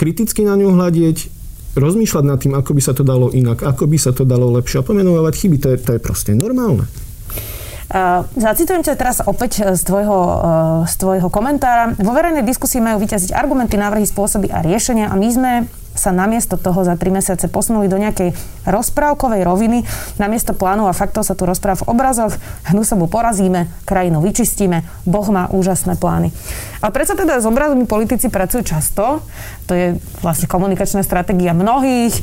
kriticky 0.00 0.48
na 0.48 0.56
ňu 0.56 0.72
hľadieť, 0.72 1.28
rozmýšľať 1.76 2.24
nad 2.24 2.38
tým, 2.40 2.56
ako 2.56 2.70
by 2.72 2.82
sa 2.82 2.92
to 2.96 3.04
dalo 3.04 3.28
inak, 3.30 3.62
ako 3.62 3.84
by 3.86 3.98
sa 4.00 4.10
to 4.16 4.24
dalo 4.26 4.50
lepšie 4.58 4.80
a 4.80 4.86
pomenovať 4.86 5.34
chyby. 5.36 5.56
To 5.62 5.68
je, 5.76 5.78
to 5.78 5.90
je 5.96 6.00
proste 6.00 6.32
normálne. 6.34 6.88
Uh, 7.90 8.22
zacitujem 8.38 8.86
ťa 8.86 8.94
teraz 8.94 9.18
opäť 9.18 9.66
z 9.74 9.82
tvojho, 9.82 10.14
uh, 10.14 10.40
z 10.86 10.94
tvojho 10.94 11.26
komentára. 11.26 11.90
Vo 11.98 12.14
verejnej 12.14 12.46
diskusii 12.46 12.78
majú 12.78 13.02
vyťaziť 13.02 13.34
argumenty, 13.34 13.74
návrhy, 13.74 14.06
spôsoby 14.06 14.46
a 14.46 14.62
riešenia 14.62 15.10
a 15.10 15.14
my 15.18 15.28
sme 15.30 15.52
sa 15.94 16.14
namiesto 16.14 16.56
toho 16.56 16.86
za 16.86 16.94
tri 16.94 17.10
mesiace 17.12 17.50
posunuli 17.50 17.90
do 17.90 17.98
nejakej 17.98 18.32
rozprávkovej 18.64 19.42
roviny. 19.44 19.84
Namiesto 20.16 20.54
plánov 20.54 20.88
a 20.88 20.96
faktov 20.96 21.26
sa 21.26 21.34
tu 21.34 21.44
rozpráva 21.44 21.82
v 21.82 21.88
obrazoch. 21.90 22.34
Hnusobu 22.70 23.10
porazíme, 23.10 23.68
krajinu 23.84 24.22
vyčistíme, 24.22 24.86
Boh 25.04 25.26
má 25.28 25.50
úžasné 25.50 25.98
plány. 25.98 26.32
Ale 26.80 26.90
predsa 26.96 27.12
teda 27.12 27.36
s 27.36 27.44
obrazmi 27.44 27.84
politici 27.84 28.32
pracujú 28.32 28.64
často. 28.64 29.20
To 29.68 29.72
je 29.76 30.00
vlastne 30.24 30.48
komunikačná 30.48 31.04
stratégia 31.04 31.52
mnohých 31.52 32.16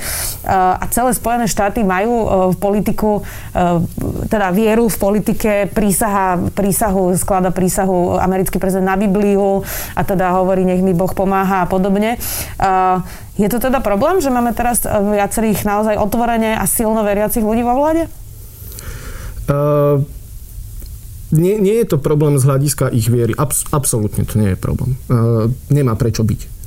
a 0.49 0.81
celé 0.89 1.13
Spojené 1.13 1.45
štáty 1.45 1.85
majú 1.85 2.11
e, 2.11 2.27
v 2.51 2.57
politiku, 2.57 3.21
e, 3.21 3.83
teda 4.27 4.49
vieru 4.51 4.89
v 4.89 4.97
politike, 4.97 5.69
prísaha, 5.71 6.41
prísahu, 6.57 7.13
sklada 7.15 7.53
prísahu 7.53 8.17
americký 8.17 8.57
prezident 8.57 8.89
na 8.89 8.97
Bibliu 8.97 9.61
a 9.93 10.01
teda 10.01 10.33
hovorí, 10.35 10.65
nech 10.65 10.81
mi 10.81 10.97
Boh 10.97 11.13
pomáha 11.13 11.63
a 11.63 11.69
podobne. 11.69 12.17
Je 13.37 13.45
to 13.53 13.61
teda 13.61 13.85
problém, 13.85 14.17
že 14.17 14.33
máme 14.33 14.49
teraz 14.57 14.81
e, 14.81 14.89
viacerých 14.89 15.61
naozaj 15.61 15.95
otvorene 16.01 16.57
a 16.57 16.65
silno 16.65 17.05
veriacich 17.05 17.45
ľudí 17.45 17.61
vo 17.61 17.77
vláde? 17.77 18.09
Uh, 19.47 20.03
nie, 21.31 21.55
nie 21.61 21.79
je 21.79 21.95
to 21.95 22.01
problém 22.01 22.35
z 22.35 22.43
hľadiska 22.49 22.91
ich 22.91 23.07
viery. 23.07 23.37
Abs- 23.37 23.69
absolútne 23.69 24.25
to 24.27 24.41
nie 24.41 24.57
je 24.57 24.59
problém. 24.59 24.99
Uh, 25.07 25.53
nemá 25.69 25.95
prečo 25.95 26.25
byť. 26.25 26.57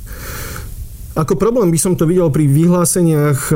Ako 1.11 1.35
problém 1.35 1.75
by 1.75 1.77
som 1.77 1.93
to 1.99 2.07
videl 2.07 2.31
pri 2.31 2.47
vyhláseniach, 2.47 3.51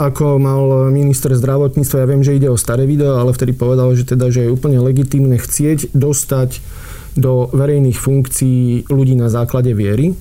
ako 0.00 0.40
mal 0.40 0.88
minister 0.88 1.36
zdravotníctva. 1.36 2.00
Ja 2.00 2.08
viem, 2.08 2.24
že 2.24 2.32
ide 2.32 2.48
o 2.48 2.56
staré 2.56 2.88
video, 2.88 3.20
ale 3.20 3.36
vtedy 3.36 3.52
povedal, 3.52 3.92
že, 3.92 4.08
teda, 4.08 4.32
že 4.32 4.48
je 4.48 4.54
úplne 4.56 4.80
legitímne 4.80 5.36
chcieť 5.36 5.92
dostať 5.92 6.64
do 7.12 7.52
verejných 7.52 8.00
funkcií 8.00 8.88
ľudí 8.88 9.20
na 9.20 9.28
základe 9.28 9.76
viery 9.76 10.16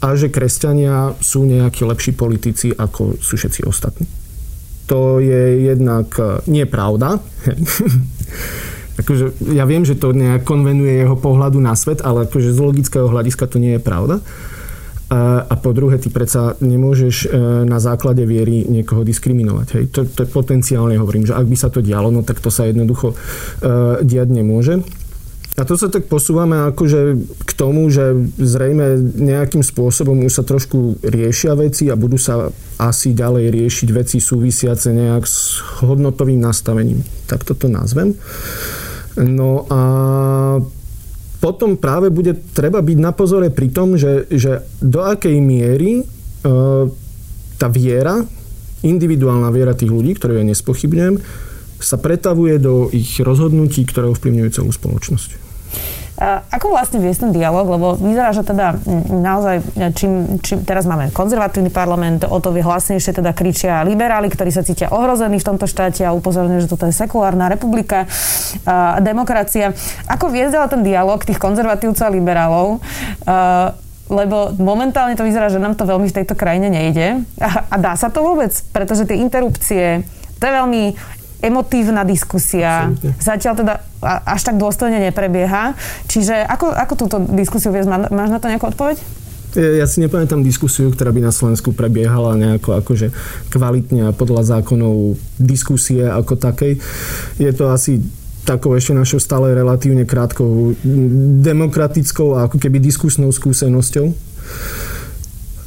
a 0.00 0.16
že 0.16 0.32
kresťania 0.32 1.14
sú 1.20 1.44
nejakí 1.44 1.84
lepší 1.84 2.16
politici, 2.16 2.72
ako 2.72 3.20
sú 3.20 3.36
všetci 3.36 3.68
ostatní. 3.68 4.08
To 4.88 5.20
je 5.22 5.70
jednak 5.70 6.10
e, 6.16 6.42
nepravda. 6.50 7.20
akože, 9.00 9.54
ja 9.54 9.68
viem, 9.68 9.84
že 9.84 9.94
to 9.94 10.16
nejak 10.16 10.42
konvenuje 10.42 11.04
jeho 11.04 11.14
pohľadu 11.14 11.60
na 11.60 11.76
svet, 11.76 12.00
ale 12.02 12.26
akože 12.26 12.50
z 12.50 12.58
logického 12.58 13.06
hľadiska 13.06 13.44
to 13.46 13.60
nie 13.60 13.76
je 13.76 13.82
pravda. 13.82 14.18
A, 15.10 15.42
a 15.42 15.54
po 15.58 15.74
druhé, 15.74 15.98
ty 15.98 16.06
predsa 16.06 16.54
nemôžeš 16.62 17.26
e, 17.26 17.28
na 17.66 17.82
základe 17.82 18.22
viery 18.24 18.64
niekoho 18.66 19.04
diskriminovať. 19.04 19.66
Hej. 19.76 19.84
To, 19.94 20.00
to 20.06 20.22
potenciálne 20.26 20.96
hovorím, 20.96 21.28
že 21.28 21.36
ak 21.36 21.46
by 21.46 21.56
sa 21.58 21.68
to 21.68 21.84
dialo, 21.84 22.08
no 22.08 22.24
tak 22.24 22.38
to 22.38 22.48
sa 22.48 22.66
jednoducho 22.70 23.12
uh, 23.12 23.98
diať 24.06 24.28
nemôže. 24.30 24.86
A 25.58 25.66
to 25.66 25.74
sa 25.74 25.90
tak 25.90 26.06
posúvame 26.06 26.70
akože 26.70 27.00
k 27.42 27.50
tomu, 27.58 27.90
že 27.90 28.14
zrejme 28.38 29.02
nejakým 29.18 29.66
spôsobom 29.66 30.22
už 30.22 30.40
sa 30.40 30.44
trošku 30.46 31.02
riešia 31.02 31.58
veci 31.58 31.90
a 31.90 31.98
budú 31.98 32.16
sa 32.16 32.48
asi 32.78 33.12
ďalej 33.12 33.50
riešiť 33.50 33.88
veci 33.90 34.22
súvisiace 34.22 34.94
nejak 34.94 35.24
s 35.26 35.60
hodnotovým 35.82 36.38
nastavením. 36.38 37.02
Tak 37.26 37.44
toto 37.44 37.66
nazvem. 37.66 38.14
No 39.18 39.66
a 39.68 39.80
potom 41.40 41.80
práve 41.80 42.12
bude 42.12 42.36
treba 42.54 42.84
byť 42.84 42.98
na 43.00 43.12
pozore 43.16 43.48
pri 43.50 43.68
tom, 43.72 43.96
že, 43.96 44.28
že 44.30 44.64
do 44.78 45.02
akej 45.02 45.40
miery 45.40 46.00
e, 46.00 46.04
tá 47.56 47.68
viera, 47.72 48.20
individuálna 48.80 49.48
viera 49.52 49.76
tých 49.76 49.92
ľudí, 49.92 50.16
ktorú 50.16 50.40
ja 50.40 50.44
nespochybňujem, 50.44 51.14
sa 51.80 51.96
pretavuje 51.96 52.60
do 52.60 52.92
ich 52.92 53.18
rozhodnutí, 53.18 53.88
ktoré 53.88 54.12
ovplyvňujú 54.12 54.48
celú 54.52 54.70
spoločnosť. 54.70 55.50
Ako 56.52 56.68
vlastne 56.68 57.00
viesť 57.00 57.24
ten 57.24 57.32
dialog? 57.32 57.64
Lebo 57.64 57.96
vyzerá, 57.96 58.36
že 58.36 58.44
teda 58.44 58.76
naozaj, 59.08 59.64
čím, 59.96 60.36
čím 60.44 60.68
teraz 60.68 60.84
máme 60.84 61.08
konzervatívny 61.16 61.72
parlament, 61.72 62.28
o 62.28 62.36
to 62.44 62.52
vyhlasnejšie 62.52 63.16
teda 63.16 63.32
kričia 63.32 63.80
liberáli, 63.88 64.28
ktorí 64.28 64.52
sa 64.52 64.60
cítia 64.60 64.92
ohrození 64.92 65.40
v 65.40 65.48
tomto 65.48 65.64
štáte 65.64 66.04
a 66.04 66.12
upozorňujú, 66.12 66.68
že 66.68 66.68
toto 66.68 66.84
je 66.84 66.92
sekulárna 66.92 67.48
republika, 67.48 68.04
a 68.68 69.00
demokracia. 69.00 69.72
Ako 70.12 70.28
viesť 70.28 70.60
ale 70.60 70.68
ten 70.68 70.82
dialog 70.84 71.24
tých 71.24 71.40
konzervatívcov 71.40 72.04
a 72.04 72.12
liberálov? 72.12 72.68
lebo 74.10 74.50
momentálne 74.58 75.14
to 75.14 75.22
vyzerá, 75.22 75.46
že 75.46 75.62
nám 75.62 75.78
to 75.78 75.86
veľmi 75.86 76.10
v 76.10 76.16
tejto 76.18 76.34
krajine 76.34 76.66
nejde. 76.66 77.22
A, 77.38 77.70
a 77.70 77.76
dá 77.78 77.94
sa 77.94 78.10
to 78.10 78.26
vôbec? 78.26 78.50
Pretože 78.74 79.06
tie 79.06 79.22
interrupcie, 79.22 80.02
to 80.36 80.42
je 80.42 80.52
veľmi 80.52 80.98
emotívna 81.40 82.04
diskusia. 82.04 82.88
Absolutne. 82.92 83.10
Zatiaľ 83.20 83.54
teda 83.56 83.74
až 84.04 84.40
tak 84.44 84.56
dôstojne 84.56 85.00
neprebieha. 85.10 85.76
Čiže 86.08 86.44
ako, 86.46 86.72
ako 86.72 86.94
túto 86.96 87.16
diskusiu 87.36 87.72
viesť? 87.72 88.12
Máš 88.12 88.30
na 88.32 88.38
to 88.40 88.48
nejakú 88.48 88.70
odpoveď? 88.70 88.96
Ja 89.58 89.82
si 89.90 89.98
nepamätám 89.98 90.46
diskusiu, 90.46 90.94
ktorá 90.94 91.10
by 91.10 91.26
na 91.26 91.34
Slovensku 91.34 91.74
prebiehala 91.74 92.38
nejako 92.38 92.78
akože 92.78 93.10
kvalitne 93.50 94.06
a 94.06 94.14
podľa 94.14 94.46
zákonov 94.46 95.18
diskusie 95.42 96.06
ako 96.06 96.38
takej. 96.38 96.78
Je 97.42 97.50
to 97.50 97.66
asi 97.74 97.98
takou 98.46 98.78
ešte 98.78 98.94
našou 98.94 99.18
stále 99.18 99.50
relatívne 99.50 100.06
krátkou 100.06 100.78
demokratickou 101.42 102.38
a 102.38 102.46
ako 102.46 102.62
keby 102.62 102.78
diskusnou 102.78 103.34
skúsenosťou. 103.34 104.14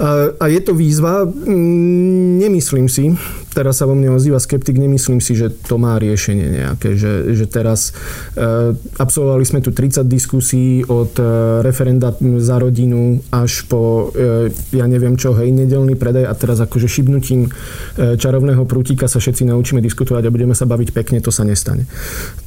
A, 0.02 0.34
a 0.40 0.46
je 0.50 0.62
to 0.62 0.74
výzva, 0.74 1.22
mm, 1.26 2.42
nemyslím 2.42 2.90
si, 2.90 3.14
teraz 3.54 3.78
sa 3.78 3.86
vo 3.86 3.94
mne 3.94 4.18
ozýva 4.18 4.42
skeptik, 4.42 4.82
nemyslím 4.82 5.22
si, 5.22 5.38
že 5.38 5.54
to 5.54 5.78
má 5.78 6.02
riešenie 6.02 6.66
nejaké, 6.66 6.98
že, 6.98 7.38
že 7.38 7.46
teraz 7.46 7.94
e, 8.34 8.74
absolvovali 8.98 9.46
sme 9.46 9.62
tu 9.62 9.70
30 9.70 10.02
diskusí 10.10 10.82
od 10.90 11.14
e, 11.22 11.24
referenda 11.62 12.10
za 12.42 12.58
rodinu 12.58 13.22
až 13.30 13.70
po, 13.70 14.10
e, 14.18 14.50
ja 14.74 14.90
neviem 14.90 15.14
čo, 15.14 15.38
hej, 15.38 15.54
nedelný 15.54 15.94
predaj 15.94 16.26
a 16.26 16.34
teraz 16.34 16.58
akože 16.58 16.90
šibnutím 16.90 17.48
e, 17.48 18.18
čarovného 18.18 18.66
prútika 18.66 19.06
sa 19.06 19.22
všetci 19.22 19.46
naučíme 19.46 19.80
diskutovať 19.80 20.26
a 20.26 20.34
budeme 20.34 20.58
sa 20.58 20.66
baviť 20.66 20.90
pekne, 20.90 21.22
to 21.22 21.30
sa 21.30 21.46
nestane. 21.46 21.86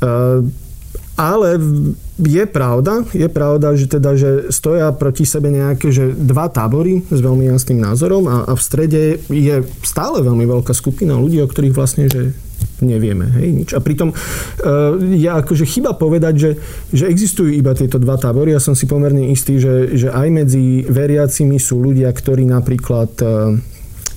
E, 0.02 0.65
ale 1.16 1.56
je 2.20 2.44
pravda, 2.44 3.04
je 3.12 3.28
pravda, 3.28 3.72
že 3.72 3.88
teda, 3.88 4.16
že 4.16 4.30
stoja 4.52 4.92
proti 4.92 5.24
sebe 5.24 5.48
nejaké, 5.48 5.88
že 5.88 6.12
dva 6.12 6.48
tábory 6.52 7.04
s 7.08 7.20
veľmi 7.24 7.48
jasným 7.48 7.80
názorom 7.80 8.28
a, 8.28 8.36
a 8.48 8.52
v 8.52 8.62
strede 8.62 9.02
je 9.32 9.64
stále 9.80 10.20
veľmi 10.20 10.44
veľká 10.44 10.76
skupina 10.76 11.16
ľudí, 11.16 11.40
o 11.40 11.48
ktorých 11.48 11.76
vlastne, 11.76 12.08
že 12.12 12.36
nevieme. 12.84 13.32
Hej, 13.40 13.48
nič. 13.52 13.68
A 13.72 13.80
pritom 13.80 14.12
uh, 14.12 14.16
je 15.00 15.28
akože 15.28 15.64
chyba 15.64 15.96
povedať, 15.96 16.34
že, 16.36 16.50
že 16.92 17.08
existujú 17.08 17.48
iba 17.48 17.72
tieto 17.72 17.96
dva 17.96 18.20
tábory. 18.20 18.52
Ja 18.52 18.60
som 18.60 18.76
si 18.76 18.84
pomerne 18.84 19.32
istý, 19.32 19.56
že, 19.56 19.96
že 19.96 20.12
aj 20.12 20.28
medzi 20.28 20.84
veriacimi 20.84 21.56
sú 21.56 21.80
ľudia, 21.80 22.12
ktorí 22.12 22.44
napríklad 22.44 23.10
uh, 23.24 23.56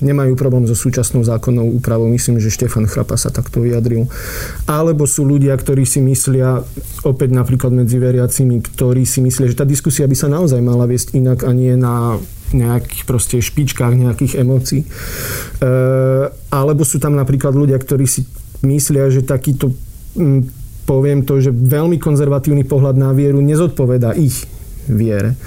nemajú 0.00 0.36
problém 0.36 0.64
so 0.66 0.76
súčasnou 0.76 1.24
zákonnou 1.24 1.68
úpravou. 1.76 2.08
Myslím, 2.08 2.40
že 2.40 2.52
Štefan 2.52 2.88
Chrapa 2.88 3.16
sa 3.20 3.32
takto 3.32 3.60
vyjadril. 3.64 4.08
Alebo 4.68 5.04
sú 5.04 5.24
ľudia, 5.24 5.56
ktorí 5.56 5.84
si 5.84 6.00
myslia, 6.04 6.64
opäť 7.04 7.30
napríklad 7.32 7.72
medzi 7.72 8.00
veriacimi, 8.00 8.60
ktorí 8.60 9.04
si 9.04 9.20
myslia, 9.20 9.48
že 9.48 9.58
tá 9.60 9.68
diskusia 9.68 10.08
by 10.08 10.16
sa 10.16 10.28
naozaj 10.32 10.60
mala 10.60 10.88
viesť 10.88 11.16
inak 11.16 11.44
a 11.46 11.50
nie 11.52 11.76
na 11.76 12.16
nejakých 12.50 13.02
proste 13.06 13.36
špičkách 13.38 13.94
nejakých 13.94 14.42
emócií. 14.42 14.82
E, 14.82 14.88
alebo 16.50 16.82
sú 16.82 16.98
tam 16.98 17.14
napríklad 17.14 17.54
ľudia, 17.54 17.78
ktorí 17.78 18.10
si 18.10 18.26
myslia, 18.66 19.06
že 19.06 19.22
takýto 19.22 19.70
poviem 20.90 21.22
to, 21.22 21.38
že 21.38 21.54
veľmi 21.54 22.02
konzervatívny 22.02 22.66
pohľad 22.66 22.98
na 22.98 23.14
vieru 23.14 23.38
nezodpoveda 23.38 24.18
ich 24.18 24.42
viere. 24.90 25.38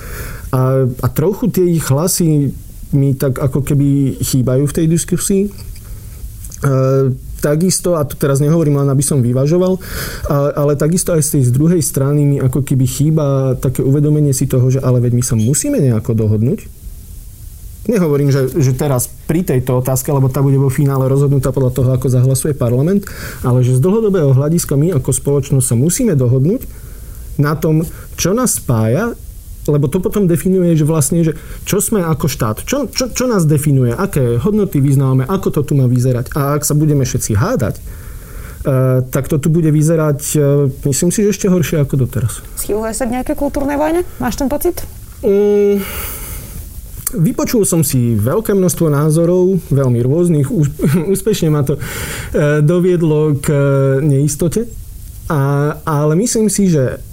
A, 0.56 0.88
a 0.88 1.08
trochu 1.12 1.52
tie 1.52 1.68
ich 1.68 1.84
hlasy 1.92 2.56
mi 2.94 3.18
tak 3.18 3.38
ako 3.42 3.66
keby 3.66 4.22
chýbajú 4.22 4.64
v 4.66 4.76
tej 4.76 4.86
diskusii. 4.90 5.44
E, 5.46 5.52
takisto, 7.44 8.00
a 8.00 8.08
to 8.08 8.16
teraz 8.16 8.40
nehovorím 8.40 8.80
len, 8.80 8.88
aby 8.88 9.04
som 9.04 9.20
vyvažoval, 9.20 9.76
ale 10.32 10.80
takisto 10.80 11.12
aj 11.12 11.28
z 11.28 11.30
tej 11.36 11.44
z 11.44 11.52
druhej 11.52 11.84
strany 11.84 12.24
mi 12.24 12.38
ako 12.40 12.64
keby 12.64 12.88
chýba 12.88 13.60
také 13.60 13.84
uvedomenie 13.84 14.32
si 14.32 14.48
toho, 14.48 14.72
že 14.72 14.80
ale 14.80 15.04
veď 15.04 15.12
my 15.12 15.24
sa 15.28 15.36
musíme 15.36 15.76
nejako 15.84 16.16
dohodnúť. 16.16 16.64
Nehovorím, 17.84 18.32
že, 18.32 18.48
že 18.64 18.72
teraz 18.72 19.12
pri 19.28 19.44
tejto 19.44 19.84
otázke, 19.84 20.08
lebo 20.08 20.32
tá 20.32 20.40
bude 20.40 20.56
vo 20.56 20.72
finále 20.72 21.04
rozhodnutá 21.12 21.52
podľa 21.52 21.76
toho, 21.76 21.90
ako 21.92 22.08
zahlasuje 22.08 22.56
parlament, 22.56 23.04
ale 23.44 23.60
že 23.60 23.76
z 23.76 23.84
dlhodobého 23.84 24.32
hľadiska 24.32 24.80
my 24.80 24.96
ako 24.96 25.12
spoločnosť 25.12 25.68
sa 25.68 25.76
musíme 25.76 26.16
dohodnúť 26.16 26.64
na 27.36 27.60
tom, 27.60 27.84
čo 28.16 28.32
nás 28.32 28.56
spája 28.56 29.12
lebo 29.68 29.88
to 29.88 30.04
potom 30.04 30.28
definuje, 30.28 30.76
že 30.76 30.84
vlastne, 30.84 31.24
že 31.24 31.40
čo 31.64 31.80
sme 31.80 32.04
ako 32.04 32.28
štát, 32.28 32.68
čo, 32.68 32.92
čo, 32.92 33.12
čo 33.12 33.26
nás 33.28 33.48
definuje, 33.48 33.96
aké 33.96 34.40
hodnoty 34.40 34.84
vyznávame, 34.84 35.24
ako 35.24 35.48
to 35.56 35.62
tu 35.64 35.74
má 35.80 35.88
vyzerať. 35.88 36.36
A 36.36 36.60
ak 36.60 36.68
sa 36.68 36.76
budeme 36.76 37.08
všetci 37.08 37.34
hádať, 37.36 37.78
Uh, 38.64 39.04
tak 39.12 39.28
to 39.28 39.36
tu 39.44 39.52
bude 39.52 39.68
vyzerať, 39.68 40.40
uh, 40.40 40.72
myslím 40.88 41.12
si, 41.12 41.20
že 41.28 41.36
ešte 41.36 41.52
horšie 41.52 41.84
ako 41.84 42.08
doteraz. 42.08 42.40
Schyluje 42.56 42.96
sa 42.96 43.04
k 43.04 43.20
nejaké 43.20 43.36
kultúrnej 43.36 43.76
vojne? 43.76 44.08
Máš 44.24 44.40
ten 44.40 44.48
pocit? 44.48 44.88
Um, 45.20 45.84
vypočul 47.12 47.68
som 47.68 47.84
si 47.84 48.16
veľké 48.16 48.56
množstvo 48.56 48.88
názorov, 48.88 49.60
veľmi 49.68 50.00
rôznych. 50.08 50.48
Úspešne 51.14 51.52
ma 51.52 51.68
to 51.68 51.76
uh, 51.76 52.64
doviedlo 52.64 53.36
k 53.44 53.52
neistote. 54.00 54.72
A, 55.28 55.76
ale 55.84 56.16
myslím 56.24 56.48
si, 56.48 56.72
že 56.72 57.04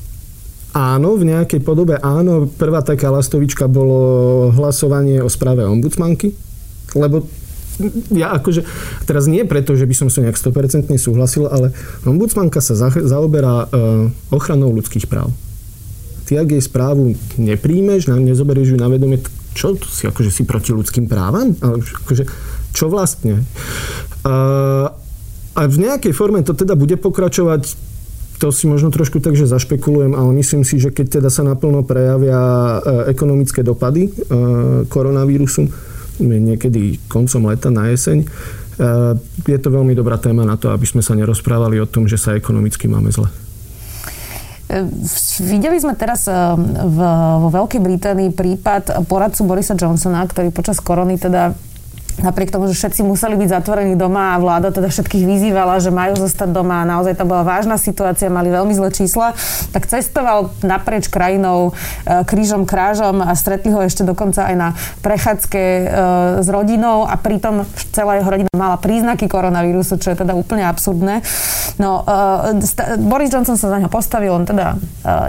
Áno, 0.70 1.18
v 1.18 1.26
nejakej 1.26 1.60
podobe 1.66 1.98
áno. 1.98 2.46
Prvá 2.46 2.82
taká 2.86 3.10
lastovička 3.10 3.66
bolo 3.66 4.50
hlasovanie 4.54 5.18
o 5.18 5.26
správe 5.26 5.66
ombudsmanky. 5.66 6.30
Lebo 6.94 7.26
ja 8.12 8.36
akože, 8.36 8.62
teraz 9.08 9.24
nie 9.26 9.42
preto, 9.48 9.72
že 9.74 9.88
by 9.88 9.94
som 9.96 10.08
sa 10.12 10.22
nejak 10.22 10.36
100% 10.36 10.92
súhlasil, 11.00 11.48
ale 11.48 11.72
ombudsmanka 12.04 12.60
sa 12.60 12.76
zaoberá 12.92 13.66
uh, 13.66 14.06
ochranou 14.30 14.70
ľudských 14.70 15.08
práv. 15.08 15.32
Ty, 16.28 16.44
ak 16.44 16.54
jej 16.54 16.62
správu 16.62 17.16
nepríjmeš, 17.40 18.12
nezoberieš 18.12 18.76
ju 18.76 18.78
na 18.78 18.86
vedomie, 18.86 19.18
čo 19.56 19.74
si 19.80 20.06
akože 20.06 20.30
si 20.30 20.46
proti 20.46 20.70
ľudským 20.70 21.10
právam? 21.10 21.56
Akože, 21.58 22.28
čo 22.70 22.86
vlastne? 22.86 23.42
Uh, 24.22 24.92
a 25.56 25.60
v 25.66 25.76
nejakej 25.82 26.14
forme 26.14 26.46
to 26.46 26.54
teda 26.54 26.78
bude 26.78 26.94
pokračovať 27.00 27.89
to 28.40 28.48
si 28.48 28.64
možno 28.64 28.88
trošku 28.88 29.20
tak, 29.20 29.36
že 29.36 29.44
zašpekulujem, 29.44 30.16
ale 30.16 30.32
myslím 30.40 30.64
si, 30.64 30.80
že 30.80 30.88
keď 30.88 31.20
teda 31.20 31.28
sa 31.28 31.44
naplno 31.44 31.84
prejavia 31.84 32.40
e, 32.40 33.12
ekonomické 33.12 33.60
dopady 33.60 34.08
e, 34.08 34.10
koronavírusu, 34.88 35.68
niekedy 36.24 37.04
koncom 37.04 37.52
leta 37.52 37.68
na 37.68 37.92
jeseň, 37.92 38.24
e, 38.24 38.26
je 39.44 39.58
to 39.60 39.68
veľmi 39.68 39.92
dobrá 39.92 40.16
téma 40.16 40.48
na 40.48 40.56
to, 40.56 40.72
aby 40.72 40.88
sme 40.88 41.04
sa 41.04 41.12
nerozprávali 41.12 41.76
o 41.84 41.86
tom, 41.86 42.08
že 42.08 42.16
sa 42.16 42.32
ekonomicky 42.32 42.88
máme 42.88 43.12
zle. 43.12 43.28
Videli 45.42 45.82
sme 45.82 45.98
teraz 45.98 46.30
vo 46.86 47.50
Veľkej 47.50 47.82
Británii 47.82 48.30
prípad 48.30 49.02
poradcu 49.10 49.42
Borisa 49.42 49.74
Johnsona, 49.74 50.22
ktorý 50.22 50.54
počas 50.54 50.78
korony 50.78 51.18
teda 51.18 51.58
napriek 52.20 52.52
tomu, 52.52 52.68
že 52.68 52.76
všetci 52.76 53.00
museli 53.04 53.36
byť 53.36 53.48
zatvorení 53.60 53.94
doma 53.96 54.36
a 54.36 54.40
vláda 54.40 54.70
teda 54.70 54.92
všetkých 54.92 55.24
vyzývala, 55.24 55.80
že 55.80 55.92
majú 55.92 56.16
zostať 56.16 56.48
doma 56.52 56.84
a 56.84 56.88
naozaj 56.88 57.16
to 57.16 57.24
bola 57.24 57.42
vážna 57.44 57.80
situácia, 57.80 58.32
mali 58.32 58.52
veľmi 58.52 58.72
zlé 58.76 58.92
čísla, 58.92 59.32
tak 59.72 59.88
cestoval 59.88 60.52
naprieč 60.60 61.08
krajinou 61.08 61.72
e, 62.04 62.22
krížom, 62.24 62.68
krážom 62.68 63.24
a 63.24 63.32
stretli 63.36 63.72
ho 63.72 63.80
ešte 63.80 64.04
dokonca 64.04 64.46
aj 64.48 64.54
na 64.56 64.68
prechádzke 65.00 65.60
e, 65.60 65.84
s 66.44 66.48
rodinou 66.48 67.08
a 67.08 67.16
pritom 67.16 67.64
celá 67.92 68.20
jeho 68.20 68.28
rodina 68.28 68.52
mala 68.54 68.76
príznaky 68.76 69.26
koronavírusu, 69.26 69.96
čo 69.96 70.12
je 70.12 70.20
teda 70.20 70.36
úplne 70.36 70.64
absurdné. 70.68 71.24
No, 71.80 72.04
e, 72.04 73.00
Boris 73.00 73.32
Johnson 73.32 73.56
sa 73.56 73.72
za 73.72 73.78
ňo 73.80 73.88
postavil, 73.88 74.32
on 74.36 74.44
teda 74.44 74.76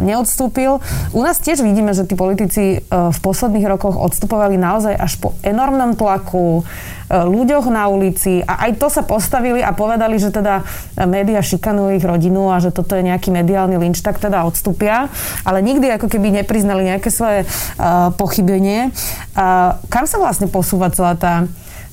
neodstúpil. 0.04 0.84
U 1.16 1.22
nás 1.24 1.40
tiež 1.40 1.64
vidíme, 1.64 1.96
že 1.96 2.04
tí 2.04 2.14
politici 2.20 2.84
v 2.92 3.20
posledných 3.24 3.66
rokoch 3.66 3.96
odstupovali 3.96 4.60
naozaj 4.60 4.94
až 4.94 5.14
po 5.18 5.34
enormnom 5.42 5.96
tlaku, 5.96 6.68
ľuďoch 7.12 7.68
na 7.68 7.92
ulici 7.92 8.40
a 8.44 8.68
aj 8.68 8.80
to 8.80 8.88
sa 8.88 9.04
postavili 9.04 9.60
a 9.60 9.76
povedali, 9.76 10.16
že 10.16 10.32
teda 10.32 10.64
média 11.06 11.44
šikanujú 11.44 12.00
ich 12.00 12.06
rodinu 12.08 12.48
a 12.50 12.64
že 12.64 12.72
toto 12.72 12.96
je 12.96 13.04
nejaký 13.04 13.30
mediálny 13.36 13.76
lynč, 13.76 14.00
tak 14.00 14.18
teda 14.18 14.48
odstúpia. 14.48 15.12
Ale 15.44 15.60
nikdy 15.60 15.92
ako 16.00 16.08
keby 16.08 16.32
nepriznali 16.44 16.88
nejaké 16.88 17.12
svoje 17.12 17.44
uh, 17.44 18.16
pochybenie. 18.16 18.96
Uh, 19.36 19.76
kam 19.92 20.08
sa 20.08 20.18
vlastne 20.24 20.48
posúva 20.48 20.88
celá 20.90 21.20
tá 21.20 21.44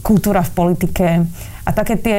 kultúra 0.06 0.46
v 0.46 0.54
politike 0.54 1.08
a 1.66 1.70
také 1.74 1.98
tie 1.98 2.18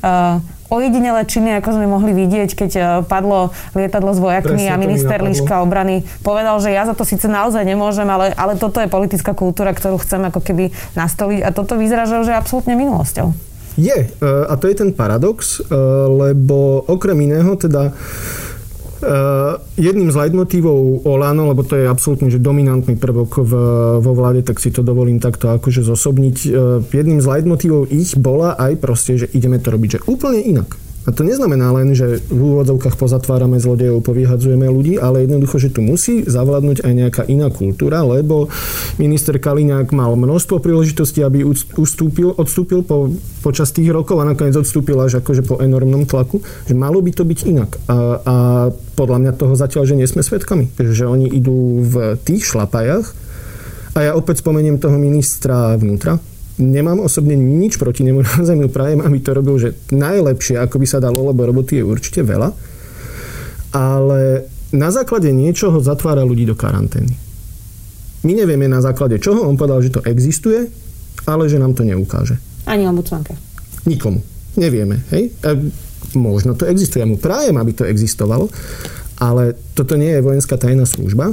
uh, 0.00 0.40
ojedinelé 0.68 1.24
činy, 1.24 1.58
ako 1.58 1.80
sme 1.80 1.86
mohli 1.88 2.12
vidieť, 2.12 2.50
keď 2.52 2.70
e, 2.76 2.80
padlo 3.08 3.52
lietadlo 3.72 4.12
s 4.12 4.20
vojakmi 4.20 4.68
Presne, 4.68 4.72
a 4.72 4.80
minister 4.80 5.18
Liška 5.20 5.64
obrany 5.64 6.04
povedal, 6.20 6.60
že 6.60 6.72
ja 6.72 6.84
za 6.84 6.92
to 6.92 7.08
síce 7.08 7.24
naozaj 7.24 7.64
nemôžem, 7.64 8.06
ale, 8.08 8.32
ale 8.36 8.60
toto 8.60 8.78
je 8.78 8.88
politická 8.88 9.32
kultúra, 9.32 9.72
ktorú 9.72 10.00
chcem 10.00 10.20
ako 10.28 10.40
keby 10.44 10.70
nastoliť 10.96 11.40
a 11.44 11.50
toto 11.50 11.80
vyzerá, 11.80 12.04
že 12.04 12.20
už 12.20 12.30
je 12.30 12.36
absolútne 12.36 12.76
minulosťou. 12.76 13.48
Je, 13.78 13.94
e, 13.94 14.26
a 14.26 14.54
to 14.58 14.66
je 14.66 14.74
ten 14.74 14.90
paradox, 14.90 15.62
e, 15.62 15.74
lebo 16.10 16.82
okrem 16.90 17.30
iného 17.30 17.54
teda 17.54 17.94
jedným 19.78 20.10
z 20.10 20.16
leitmotívov 20.16 21.06
Olano, 21.06 21.50
lebo 21.50 21.62
to 21.62 21.78
je 21.78 21.86
absolútne 21.86 22.28
že 22.28 22.42
dominantný 22.42 22.98
prvok 22.98 23.44
v, 23.46 23.52
vo 24.02 24.12
vláde, 24.16 24.42
tak 24.42 24.58
si 24.58 24.74
to 24.74 24.82
dovolím 24.82 25.22
takto 25.22 25.54
akože 25.54 25.86
zosobniť. 25.86 26.36
Uh, 26.48 26.82
jedným 26.90 27.22
z 27.22 27.26
leitmotívov 27.30 27.90
ich 27.94 28.18
bola 28.18 28.58
aj 28.58 28.72
proste, 28.82 29.14
že 29.14 29.30
ideme 29.30 29.62
to 29.62 29.70
robiť 29.70 29.88
že 29.98 30.04
úplne 30.10 30.42
inak. 30.42 30.87
A 31.08 31.12
to 31.16 31.24
neznamená 31.24 31.72
len, 31.72 31.96
že 31.96 32.20
v 32.28 32.36
úvodzovkách 32.52 33.00
pozatvárame 33.00 33.56
zlodejov, 33.56 34.04
povyhadzujeme 34.04 34.68
ľudí, 34.68 35.00
ale 35.00 35.24
jednoducho, 35.24 35.56
že 35.56 35.72
tu 35.72 35.80
musí 35.80 36.20
zavládnuť 36.28 36.84
aj 36.84 36.92
nejaká 36.92 37.22
iná 37.32 37.48
kultúra, 37.48 38.04
lebo 38.04 38.52
minister 39.00 39.40
Kaliňák 39.40 39.88
mal 39.96 40.12
množstvo 40.20 40.60
príležitostí, 40.60 41.24
aby 41.24 41.48
ustúpil, 41.80 42.36
odstúpil 42.36 42.84
po, 42.84 43.08
počas 43.40 43.72
tých 43.72 43.88
rokov 43.88 44.20
a 44.20 44.28
nakoniec 44.28 44.52
odstúpil 44.52 45.00
až 45.00 45.24
akože 45.24 45.48
po 45.48 45.56
enormnom 45.64 46.04
tlaku, 46.04 46.44
že 46.68 46.76
malo 46.76 47.00
by 47.00 47.16
to 47.16 47.24
byť 47.24 47.38
inak. 47.48 47.70
A, 47.88 47.96
a 48.20 48.34
podľa 48.92 49.18
mňa 49.24 49.32
toho 49.32 49.56
zatiaľ, 49.56 49.88
že 49.88 49.96
nie 49.96 50.04
sme 50.04 50.20
svedkami. 50.20 50.68
Že 50.76 51.08
oni 51.08 51.32
idú 51.32 51.88
v 51.88 52.20
tých 52.20 52.44
šlapajach 52.44 53.16
a 53.96 53.98
ja 54.04 54.12
opäť 54.12 54.44
spomeniem 54.44 54.76
toho 54.76 55.00
ministra 55.00 55.72
vnútra, 55.80 56.20
nemám 56.58 57.00
osobne 57.00 57.38
nič 57.38 57.78
proti 57.78 58.02
nemu, 58.02 58.20
naozaj 58.26 58.56
mu 58.58 58.68
prajem, 58.68 59.00
aby 59.00 59.18
to 59.22 59.30
robil, 59.32 59.56
že 59.56 59.78
najlepšie, 59.94 60.58
ako 60.58 60.76
by 60.82 60.86
sa 60.86 60.98
dalo, 60.98 61.22
lebo 61.30 61.46
roboty 61.46 61.80
je 61.80 61.84
určite 61.86 62.20
veľa, 62.26 62.50
ale 63.72 64.50
na 64.74 64.90
základe 64.92 65.32
niečoho 65.32 65.80
zatvára 65.80 66.26
ľudí 66.26 66.44
do 66.44 66.58
karantény. 66.58 67.14
My 68.26 68.34
nevieme 68.34 68.66
na 68.66 68.82
základe 68.82 69.22
čoho, 69.22 69.46
on 69.46 69.54
povedal, 69.54 69.80
že 69.80 69.94
to 69.94 70.04
existuje, 70.04 70.66
ale 71.24 71.46
že 71.46 71.62
nám 71.62 71.78
to 71.78 71.86
neukáže. 71.86 72.36
Ani 72.66 72.84
ombudsmanka. 72.84 73.32
Nikomu. 73.86 74.20
Nevieme, 74.58 75.06
hej? 75.14 75.30
A 75.46 75.54
možno 76.18 76.58
to 76.58 76.66
existuje, 76.66 76.98
ja 76.98 77.08
mu 77.08 77.16
prajem, 77.16 77.54
aby 77.54 77.72
to 77.72 77.86
existovalo, 77.86 78.50
ale 79.22 79.54
toto 79.78 79.94
nie 79.94 80.10
je 80.10 80.24
vojenská 80.24 80.58
tajná 80.58 80.82
služba, 80.82 81.30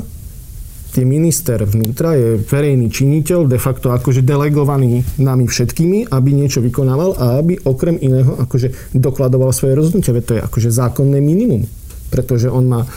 kde 0.96 1.04
minister 1.04 1.60
vnútra 1.60 2.16
je 2.16 2.40
verejný 2.40 2.88
činiteľ, 2.88 3.52
de 3.52 3.60
facto 3.60 3.92
akože 3.92 4.24
delegovaný 4.24 5.04
nami 5.20 5.44
všetkými, 5.44 6.08
aby 6.08 6.30
niečo 6.32 6.64
vykonával 6.64 7.20
a 7.20 7.44
aby 7.44 7.60
okrem 7.68 8.00
iného 8.00 8.40
akože 8.40 8.96
dokladoval 8.96 9.52
svoje 9.52 9.76
rozhodnutie. 9.76 10.16
Veď 10.16 10.24
to 10.24 10.34
je 10.40 10.42
akože 10.48 10.70
zákonné 10.72 11.20
minimum 11.20 11.68
pretože 12.06 12.48
on 12.48 12.64
má 12.64 12.86
e, 12.86 12.88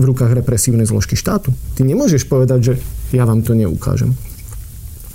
rukách 0.00 0.32
represívne 0.32 0.88
zložky 0.88 1.12
štátu. 1.12 1.52
Ty 1.76 1.84
nemôžeš 1.84 2.24
povedať, 2.24 2.60
že 2.62 2.74
ja 3.12 3.28
vám 3.28 3.44
to 3.44 3.52
neukážem. 3.52 4.16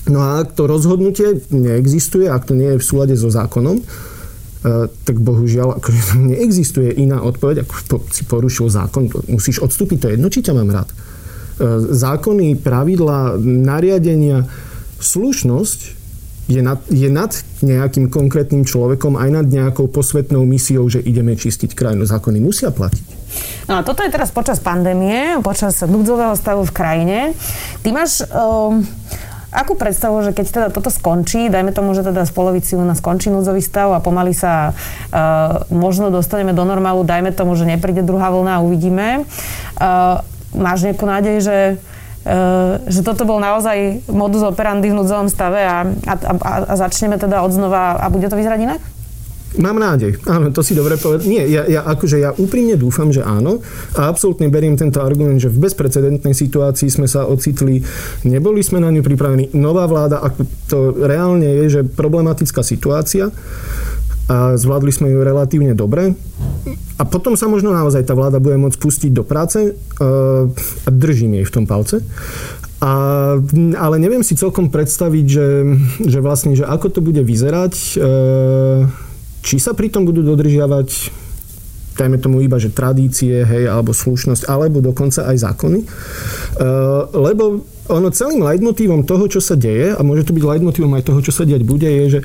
No 0.05 0.21
a 0.21 0.45
ak 0.45 0.53
to 0.53 0.69
rozhodnutie 0.69 1.41
neexistuje, 1.49 2.29
ak 2.29 2.45
to 2.45 2.53
nie 2.53 2.75
je 2.75 2.77
v 2.77 2.85
súlade 2.85 3.17
so 3.17 3.33
zákonom, 3.33 3.81
e, 3.81 3.83
tak 4.93 5.15
bohužiaľ 5.17 5.81
akože 5.81 6.01
neexistuje 6.37 7.01
iná 7.01 7.23
odpoveď, 7.25 7.65
ako 7.65 7.73
si 8.13 8.29
porušil 8.29 8.69
zákon, 8.69 9.09
musíš 9.25 9.63
odstúpiť, 9.63 9.97
to 9.97 10.07
je 10.11 10.13
jedno, 10.19 10.29
či 10.29 10.45
ťa 10.45 10.53
mám 10.53 10.69
rád. 10.69 10.93
E, 11.55 11.63
zákony, 11.95 12.59
pravidla, 12.59 13.39
nariadenia, 13.39 14.43
slušnosť 14.99 15.79
je 16.51 16.61
nad, 16.61 16.83
je 16.91 17.07
nad 17.07 17.31
nejakým 17.63 18.11
konkrétnym 18.11 18.67
človekom, 18.67 19.15
aj 19.15 19.29
nad 19.31 19.47
nejakou 19.47 19.87
posvetnou 19.87 20.43
misiou, 20.43 20.85
že 20.91 20.99
ideme 20.99 21.33
čistiť 21.33 21.71
krajinu. 21.71 22.03
Zákony 22.03 22.43
musia 22.43 22.75
platiť. 22.75 23.07
No 23.71 23.79
a 23.79 23.87
toto 23.87 24.03
je 24.03 24.11
teraz 24.11 24.35
počas 24.35 24.59
pandémie, 24.59 25.39
počas 25.41 25.79
núdzového 25.81 26.35
stavu 26.35 26.67
v 26.67 26.75
krajine. 26.75 27.17
Ty 27.81 27.89
máš... 27.95 28.21
Um, 28.29 28.83
akú 29.55 29.79
predstavu, 29.79 30.19
že 30.19 30.35
keď 30.35 30.45
teda 30.51 30.67
toto 30.67 30.91
skončí, 30.91 31.47
dajme 31.47 31.71
tomu, 31.71 31.95
že 31.95 32.03
teda 32.03 32.27
z 32.27 32.31
polovici 32.35 32.75
u 32.75 32.83
nás 32.83 32.99
skončí 32.99 33.31
núdzový 33.31 33.63
stav 33.63 33.95
a 33.95 34.03
pomaly 34.03 34.35
sa 34.35 34.75
uh, 34.75 35.63
možno 35.71 36.11
dostaneme 36.11 36.51
do 36.51 36.67
normálu, 36.67 37.07
dajme 37.07 37.31
tomu, 37.31 37.55
že 37.55 37.63
nepríde 37.63 38.03
druhá 38.03 38.35
vlna 38.35 38.59
a 38.59 38.63
uvidíme. 38.67 39.23
Uh, 39.79 40.19
máš 40.55 40.87
nejakú 40.87 41.05
nádej, 41.05 41.37
že 41.43 41.57
Uh, 42.25 42.81
že 42.89 43.05
toto 43.05 43.21
bol 43.21 43.37
naozaj 43.37 44.01
modus 44.09 44.41
operandi 44.41 44.89
v 44.89 44.97
núdzovom 44.97 45.29
stave 45.29 45.61
a, 45.61 45.85
a, 45.85 46.13
a, 46.17 46.53
a 46.65 46.73
začneme 46.73 47.21
teda 47.21 47.45
odznova 47.45 48.01
a 48.01 48.09
bude 48.09 48.25
to 48.25 48.33
vyzerať 48.33 48.65
inak? 48.65 48.81
Mám 49.55 49.79
nádej. 49.79 50.19
Áno, 50.27 50.51
to 50.51 50.59
si 50.59 50.75
dobre 50.75 50.99
povedať. 50.99 51.29
Nie, 51.31 51.47
ja, 51.47 51.63
ja, 51.63 51.81
akože 51.87 52.17
ja 52.19 52.35
úprimne 52.35 52.75
dúfam, 52.75 53.07
že 53.13 53.23
áno. 53.23 53.63
A 53.95 54.11
absolútne 54.11 54.51
beriem 54.51 54.75
tento 54.75 54.99
argument, 54.99 55.39
že 55.39 55.47
v 55.47 55.69
bezprecedentnej 55.69 56.35
situácii 56.35 56.91
sme 56.91 57.07
sa 57.07 57.23
ocitli, 57.23 57.79
neboli 58.27 58.59
sme 58.59 58.83
na 58.83 58.91
ňu 58.91 58.99
pripravení. 58.99 59.55
Nová 59.55 59.87
vláda, 59.87 60.19
ako 60.19 60.41
to 60.67 60.77
reálne 61.07 61.47
je, 61.63 61.79
že 61.79 61.81
problematická 61.87 62.65
situácia 62.65 63.31
a 64.25 64.57
zvládli 64.57 64.89
sme 64.89 65.13
ju 65.13 65.21
relatívne 65.21 65.77
dobre. 65.77 66.17
A 66.97 67.03
potom 67.05 67.37
sa 67.37 67.45
možno 67.45 67.69
naozaj 67.69 68.07
tá 68.09 68.17
vláda 68.17 68.41
bude 68.41 68.57
môcť 68.57 68.77
pustiť 68.81 69.11
do 69.13 69.21
práce 69.21 69.59
e, 69.61 69.71
a 70.57 70.89
držím 70.89 71.37
jej 71.41 71.45
v 71.45 71.53
tom 71.53 71.65
palce. 71.69 72.01
A, 72.81 72.93
ale 73.77 73.95
neviem 74.01 74.25
si 74.25 74.33
celkom 74.33 74.73
predstaviť, 74.73 75.25
že, 75.29 75.47
že 76.09 76.19
vlastne, 76.25 76.57
že 76.57 76.65
ako 76.65 76.87
to 76.89 76.99
bude 77.05 77.21
vyzerať, 77.21 77.73
e, 77.73 77.95
či 79.45 79.55
sa 79.61 79.77
pritom 79.77 80.09
budú 80.09 80.25
dodržiavať 80.25 81.21
dajme 81.95 82.19
tomu 82.19 82.43
iba, 82.43 82.59
že 82.59 82.75
tradície, 82.75 83.47
hej, 83.47 83.71
alebo 83.71 83.95
slušnosť, 83.95 84.51
alebo 84.51 84.83
dokonca 84.83 85.31
aj 85.31 85.37
zákony. 85.47 85.79
E, 85.79 85.87
lebo 87.15 87.63
ono 87.87 88.09
celým 88.11 88.43
leitmotívom 88.43 89.07
toho, 89.07 89.31
čo 89.31 89.39
sa 89.39 89.55
deje, 89.55 89.95
a 89.95 90.01
môže 90.03 90.27
to 90.27 90.35
byť 90.35 90.43
leitmotívom 90.43 90.91
aj 90.91 91.07
toho, 91.07 91.19
čo 91.23 91.31
sa 91.31 91.47
diať 91.47 91.63
bude, 91.63 91.87
je, 91.87 92.19
že 92.19 92.21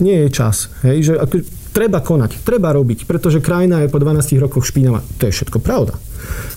nie 0.00 0.26
je 0.26 0.28
čas. 0.30 0.72
Hej, 0.82 0.98
že 1.10 1.12
ako, 1.18 1.44
treba 1.74 1.98
konať, 1.98 2.46
treba 2.46 2.70
robiť, 2.70 3.04
pretože 3.04 3.42
krajina 3.42 3.82
je 3.82 3.90
po 3.90 3.98
12 3.98 4.38
rokoch 4.38 4.62
špinavá. 4.66 5.02
To 5.18 5.26
je 5.26 5.34
všetko 5.34 5.58
pravda. 5.58 5.98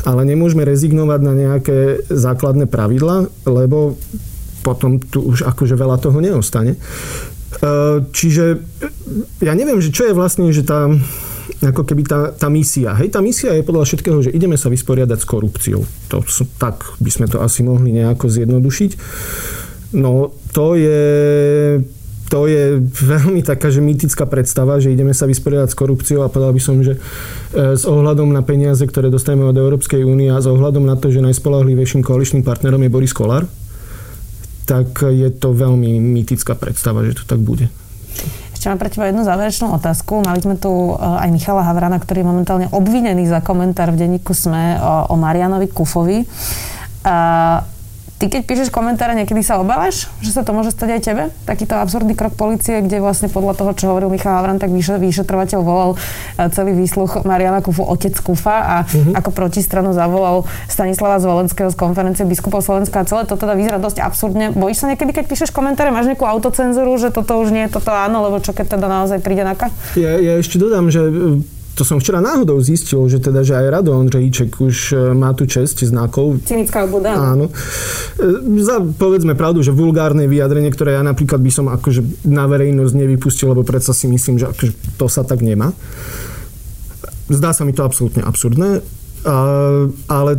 Ale 0.06 0.23
nemôžeme 0.23 0.62
rezignovať 0.63 1.19
na 1.26 1.34
nejaké 1.34 2.08
základné 2.08 2.69
pravidla, 2.69 3.28
lebo 3.50 3.97
potom 4.62 5.02
tu 5.02 5.26
už 5.26 5.47
akože 5.47 5.73
veľa 5.73 5.97
toho 5.97 6.21
neostane. 6.21 6.78
Čiže 8.13 8.45
ja 9.41 9.54
neviem, 9.58 9.82
že 9.82 9.89
čo 9.89 10.06
je 10.06 10.13
vlastne, 10.13 10.52
že 10.52 10.67
tá, 10.67 10.91
ako 11.63 11.82
keby 11.88 12.04
tá, 12.06 12.19
tá 12.36 12.47
misia. 12.52 12.93
Hej, 13.00 13.15
tá 13.15 13.23
misia 13.23 13.56
je 13.56 13.65
podľa 13.65 13.88
všetkého, 13.88 14.19
že 14.21 14.36
ideme 14.36 14.60
sa 14.60 14.69
vysporiadať 14.69 15.17
s 15.23 15.26
korupciou. 15.26 15.82
To, 16.13 16.21
tak 16.62 16.84
by 17.02 17.10
sme 17.10 17.26
to 17.32 17.41
asi 17.41 17.65
mohli 17.65 17.95
nejako 17.95 18.30
zjednodušiť. 18.30 18.91
No, 19.97 20.36
to 20.52 20.76
je, 20.76 21.02
to 22.27 22.47
je 22.47 22.83
veľmi 22.83 23.39
taká, 23.43 23.71
že 23.71 23.79
mýtická 23.79 24.27
predstava, 24.27 24.83
že 24.83 24.91
ideme 24.91 25.15
sa 25.15 25.23
vysporiadať 25.27 25.69
s 25.71 25.79
korupciou 25.79 26.27
a 26.27 26.31
povedal 26.31 26.51
by 26.51 26.61
som, 26.61 26.75
že 26.83 26.99
e, 26.99 26.99
s 27.79 27.87
ohľadom 27.87 28.35
na 28.35 28.43
peniaze, 28.43 28.83
ktoré 28.83 29.07
dostaneme 29.07 29.47
od 29.47 29.55
Európskej 29.55 30.03
únie 30.03 30.27
a 30.27 30.43
s 30.43 30.47
ohľadom 30.47 30.83
na 30.83 30.99
to, 30.99 31.07
že 31.07 31.23
najspolahlivejším 31.23 32.03
koaličným 32.03 32.43
partnerom 32.43 32.83
je 32.83 32.91
Boris 32.91 33.15
Kolár, 33.15 33.47
tak 34.67 35.07
je 35.07 35.31
to 35.31 35.55
veľmi 35.55 36.03
mýtická 36.03 36.59
predstava, 36.59 37.07
že 37.07 37.15
to 37.15 37.23
tak 37.23 37.39
bude. 37.39 37.71
Ešte 38.51 38.67
mám 38.67 38.81
pre 38.81 38.89
teba 38.91 39.07
jednu 39.07 39.21
záverečnú 39.21 39.69
otázku. 39.77 40.25
Mali 40.27 40.43
sme 40.43 40.59
tu 40.59 40.73
e, 40.73 40.93
aj 40.99 41.29
Michala 41.31 41.63
Havrana, 41.63 41.95
ktorý 41.95 42.25
je 42.25 42.27
momentálne 42.27 42.67
obvinený 42.75 43.23
za 43.31 43.39
komentár 43.39 43.95
v 43.95 44.03
denníku 44.03 44.35
SME 44.35 44.83
o, 44.83 45.13
o 45.13 45.15
Marianovi 45.15 45.71
Kufovi. 45.71 46.27
A 47.07 47.15
Ty 48.17 48.34
keď 48.34 48.49
píšeš 48.49 48.69
komentáre, 48.73 49.13
niekedy 49.13 49.45
sa 49.45 49.62
obávaš, 49.62 50.10
že 50.25 50.34
sa 50.34 50.41
to 50.41 50.49
môže 50.49 50.73
stať 50.73 50.89
aj 50.97 51.01
tebe? 51.06 51.23
Takýto 51.45 51.77
absurdný 51.77 52.17
krok 52.17 52.34
policie, 52.34 52.82
kde 52.82 52.97
vlastne 52.97 53.30
podľa 53.30 53.53
toho, 53.53 53.71
čo 53.77 53.93
hovoril 53.93 54.10
Michal 54.10 54.41
Havran, 54.41 54.58
tak 54.58 54.73
vyšetrovateľ 54.73 55.60
volal 55.62 55.93
e, 55.93 56.49
celý 56.49 56.73
výsluch 56.73 57.21
Mariana 57.30 57.62
Kufu 57.62 57.86
otec 57.86 58.17
Kufa 58.17 58.58
a 58.58 58.75
uh-huh. 58.89 59.13
ako 59.21 59.30
protistranu 59.30 59.93
zavolal 59.93 60.49
Stanislava 60.65 61.21
Zvolenského 61.21 61.69
z 61.69 61.77
konferencie 61.77 62.25
biskupov 62.25 62.65
Slovenska 62.65 63.06
a 63.06 63.06
celé 63.06 63.30
to 63.30 63.38
teda 63.38 63.53
vyzerá 63.53 63.77
dosť 63.77 64.01
absurdne. 64.01 64.49
Bojíš 64.49 64.82
sa 64.82 64.89
niekedy, 64.89 65.13
keď 65.13 65.25
píšeš 65.30 65.53
komentáre, 65.53 65.93
máš 65.93 66.10
nejakú 66.10 66.25
autocenzúru, 66.25 66.97
že 66.97 67.13
toto 67.13 67.38
už 67.38 67.53
nie 67.53 67.69
je 67.69 67.77
toto 67.77 67.93
áno, 67.93 68.25
lebo 68.25 68.41
čo 68.41 68.49
keď 68.49 68.82
teda 68.82 68.89
naozaj 68.89 69.21
príde 69.21 69.45
na 69.45 69.53
Ja, 69.93 70.17
ja 70.17 70.41
ešte 70.41 70.58
dodám, 70.58 70.89
že 70.89 71.06
to 71.77 71.85
som 71.85 72.01
včera 72.01 72.17
náhodou 72.17 72.57
zistil, 72.57 73.05
že 73.05 73.21
teda, 73.21 73.45
že 73.45 73.53
aj 73.53 73.69
Rado 73.69 73.93
Ondřejíček 73.93 74.57
už 74.57 74.77
e, 74.91 75.13
má 75.13 75.37
tu 75.37 75.45
česť 75.45 75.85
znakov. 75.85 76.41
Cynická 76.41 76.89
obuda. 76.89 77.13
Áno. 77.13 77.53
E, 78.17 78.61
za, 78.65 78.81
povedzme 78.81 79.37
pravdu, 79.37 79.61
že 79.61 79.69
vulgárne 79.69 80.25
vyjadrenie, 80.25 80.73
ktoré 80.73 80.97
ja 80.97 81.05
napríklad 81.05 81.37
by 81.37 81.51
som 81.53 81.69
akože 81.69 82.25
na 82.25 82.49
verejnosť 82.49 82.93
nevypustil, 82.97 83.53
lebo 83.53 83.61
predsa 83.61 83.93
si 83.93 84.09
myslím, 84.09 84.41
že 84.41 84.49
akože 84.49 84.97
to 84.97 85.05
sa 85.05 85.21
tak 85.21 85.45
nemá. 85.45 85.69
Zdá 87.29 87.53
sa 87.53 87.61
mi 87.61 87.77
to 87.77 87.85
absolútne 87.85 88.25
absurdné, 88.25 88.81
ale 90.07 90.31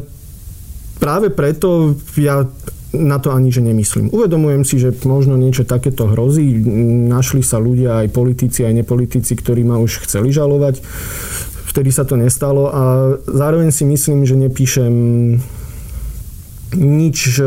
práve 0.98 1.28
preto 1.28 1.94
ja 2.16 2.48
na 2.96 3.20
to 3.20 3.32
ani 3.32 3.52
že 3.52 3.60
nemyslím. 3.60 4.08
Uvedomujem 4.08 4.64
si, 4.64 4.80
že 4.80 4.96
možno 5.04 5.36
niečo 5.36 5.68
takéto 5.68 6.08
hrozí. 6.08 6.56
Našli 7.08 7.44
sa 7.44 7.60
ľudia, 7.60 8.04
aj 8.04 8.08
politici, 8.14 8.64
aj 8.64 8.80
nepolitici, 8.80 9.36
ktorí 9.36 9.64
ma 9.64 9.76
už 9.76 10.08
chceli 10.08 10.32
žalovať. 10.32 10.80
Vtedy 11.68 11.92
sa 11.92 12.08
to 12.08 12.16
nestalo 12.16 12.72
a 12.72 12.82
zároveň 13.28 13.68
si 13.70 13.84
myslím, 13.84 14.24
že 14.24 14.40
nepíšem 14.40 14.94
nič 16.76 17.40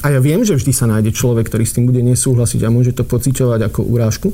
a 0.00 0.06
ja 0.08 0.20
viem, 0.20 0.40
že 0.48 0.56
vždy 0.56 0.72
sa 0.72 0.88
nájde 0.88 1.12
človek, 1.12 1.52
ktorý 1.52 1.64
s 1.68 1.76
tým 1.76 1.84
bude 1.84 2.00
nesúhlasiť 2.00 2.64
a 2.64 2.72
môže 2.72 2.96
to 2.96 3.04
pociťovať 3.04 3.60
ako 3.68 3.80
urážku. 3.84 4.32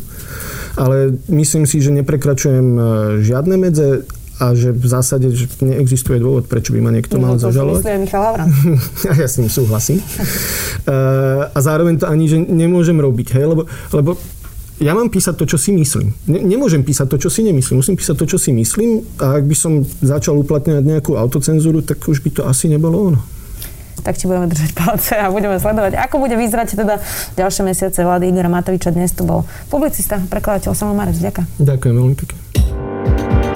Ale 0.79 1.18
myslím 1.26 1.66
si, 1.66 1.83
že 1.83 1.90
neprekračujem 1.90 2.66
e, 2.76 2.81
žiadne 3.26 3.57
medze 3.59 4.07
a 4.37 4.53
že 4.53 4.72
v 4.72 4.87
zásade 4.87 5.33
že 5.33 5.49
neexistuje 5.64 6.20
dôvod, 6.20 6.44
prečo 6.44 6.77
by 6.77 6.81
ma 6.85 6.92
niekto 6.92 7.16
no, 7.16 7.29
mal 7.29 7.35
zažalovať. 7.40 7.83
To 7.83 7.90
Michal 7.96 8.22
a 9.11 9.12
ja 9.16 9.29
s 9.29 9.40
ním 9.40 9.49
súhlasím. 9.49 9.99
Uh, 10.85 11.49
a 11.57 11.59
zároveň 11.64 12.01
to 12.01 12.07
ani, 12.07 12.29
že 12.29 12.37
nemôžem 12.37 12.96
robiť, 12.96 13.37
hej, 13.37 13.44
lebo, 13.49 13.62
lebo 13.96 14.20
ja 14.77 14.92
mám 14.92 15.09
písať 15.09 15.40
to, 15.40 15.44
čo 15.49 15.57
si 15.57 15.72
myslím. 15.72 16.12
Ne, 16.29 16.44
nemôžem 16.44 16.85
písať 16.85 17.09
to, 17.09 17.16
čo 17.16 17.29
si 17.33 17.40
nemyslím. 17.40 17.81
Musím 17.81 17.96
písať 17.96 18.16
to, 18.20 18.27
čo 18.29 18.37
si 18.37 18.53
myslím 18.53 19.01
a 19.25 19.40
ak 19.40 19.44
by 19.49 19.57
som 19.57 19.81
začal 20.05 20.37
uplatňovať 20.37 20.85
nejakú 20.85 21.16
autocenzúru, 21.16 21.81
tak 21.81 22.05
už 22.05 22.20
by 22.20 22.31
to 22.37 22.42
asi 22.44 22.68
nebolo 22.68 23.12
ono 23.12 23.20
tak 24.07 24.22
ti 24.22 24.31
budeme 24.31 24.46
držať 24.46 24.70
palce 24.70 25.18
a 25.18 25.27
budeme 25.35 25.59
sledovať, 25.59 25.99
ako 25.99 26.22
bude 26.22 26.38
vyzerať 26.38 26.79
teda 26.79 27.03
ďalšie 27.35 27.62
mesiace 27.66 28.07
vlády 28.07 28.31
Igora 28.31 28.46
Matoviča. 28.46 28.94
Dnes 28.94 29.11
tu 29.11 29.27
bol 29.27 29.42
publicista, 29.66 30.22
prekladateľ 30.31 30.79
Samo 30.79 30.94
Marec. 30.94 31.18
Ďakujem. 31.18 31.59
Ďakujem 31.59 31.94
veľmi 31.99 32.14
pekne. 32.14 32.46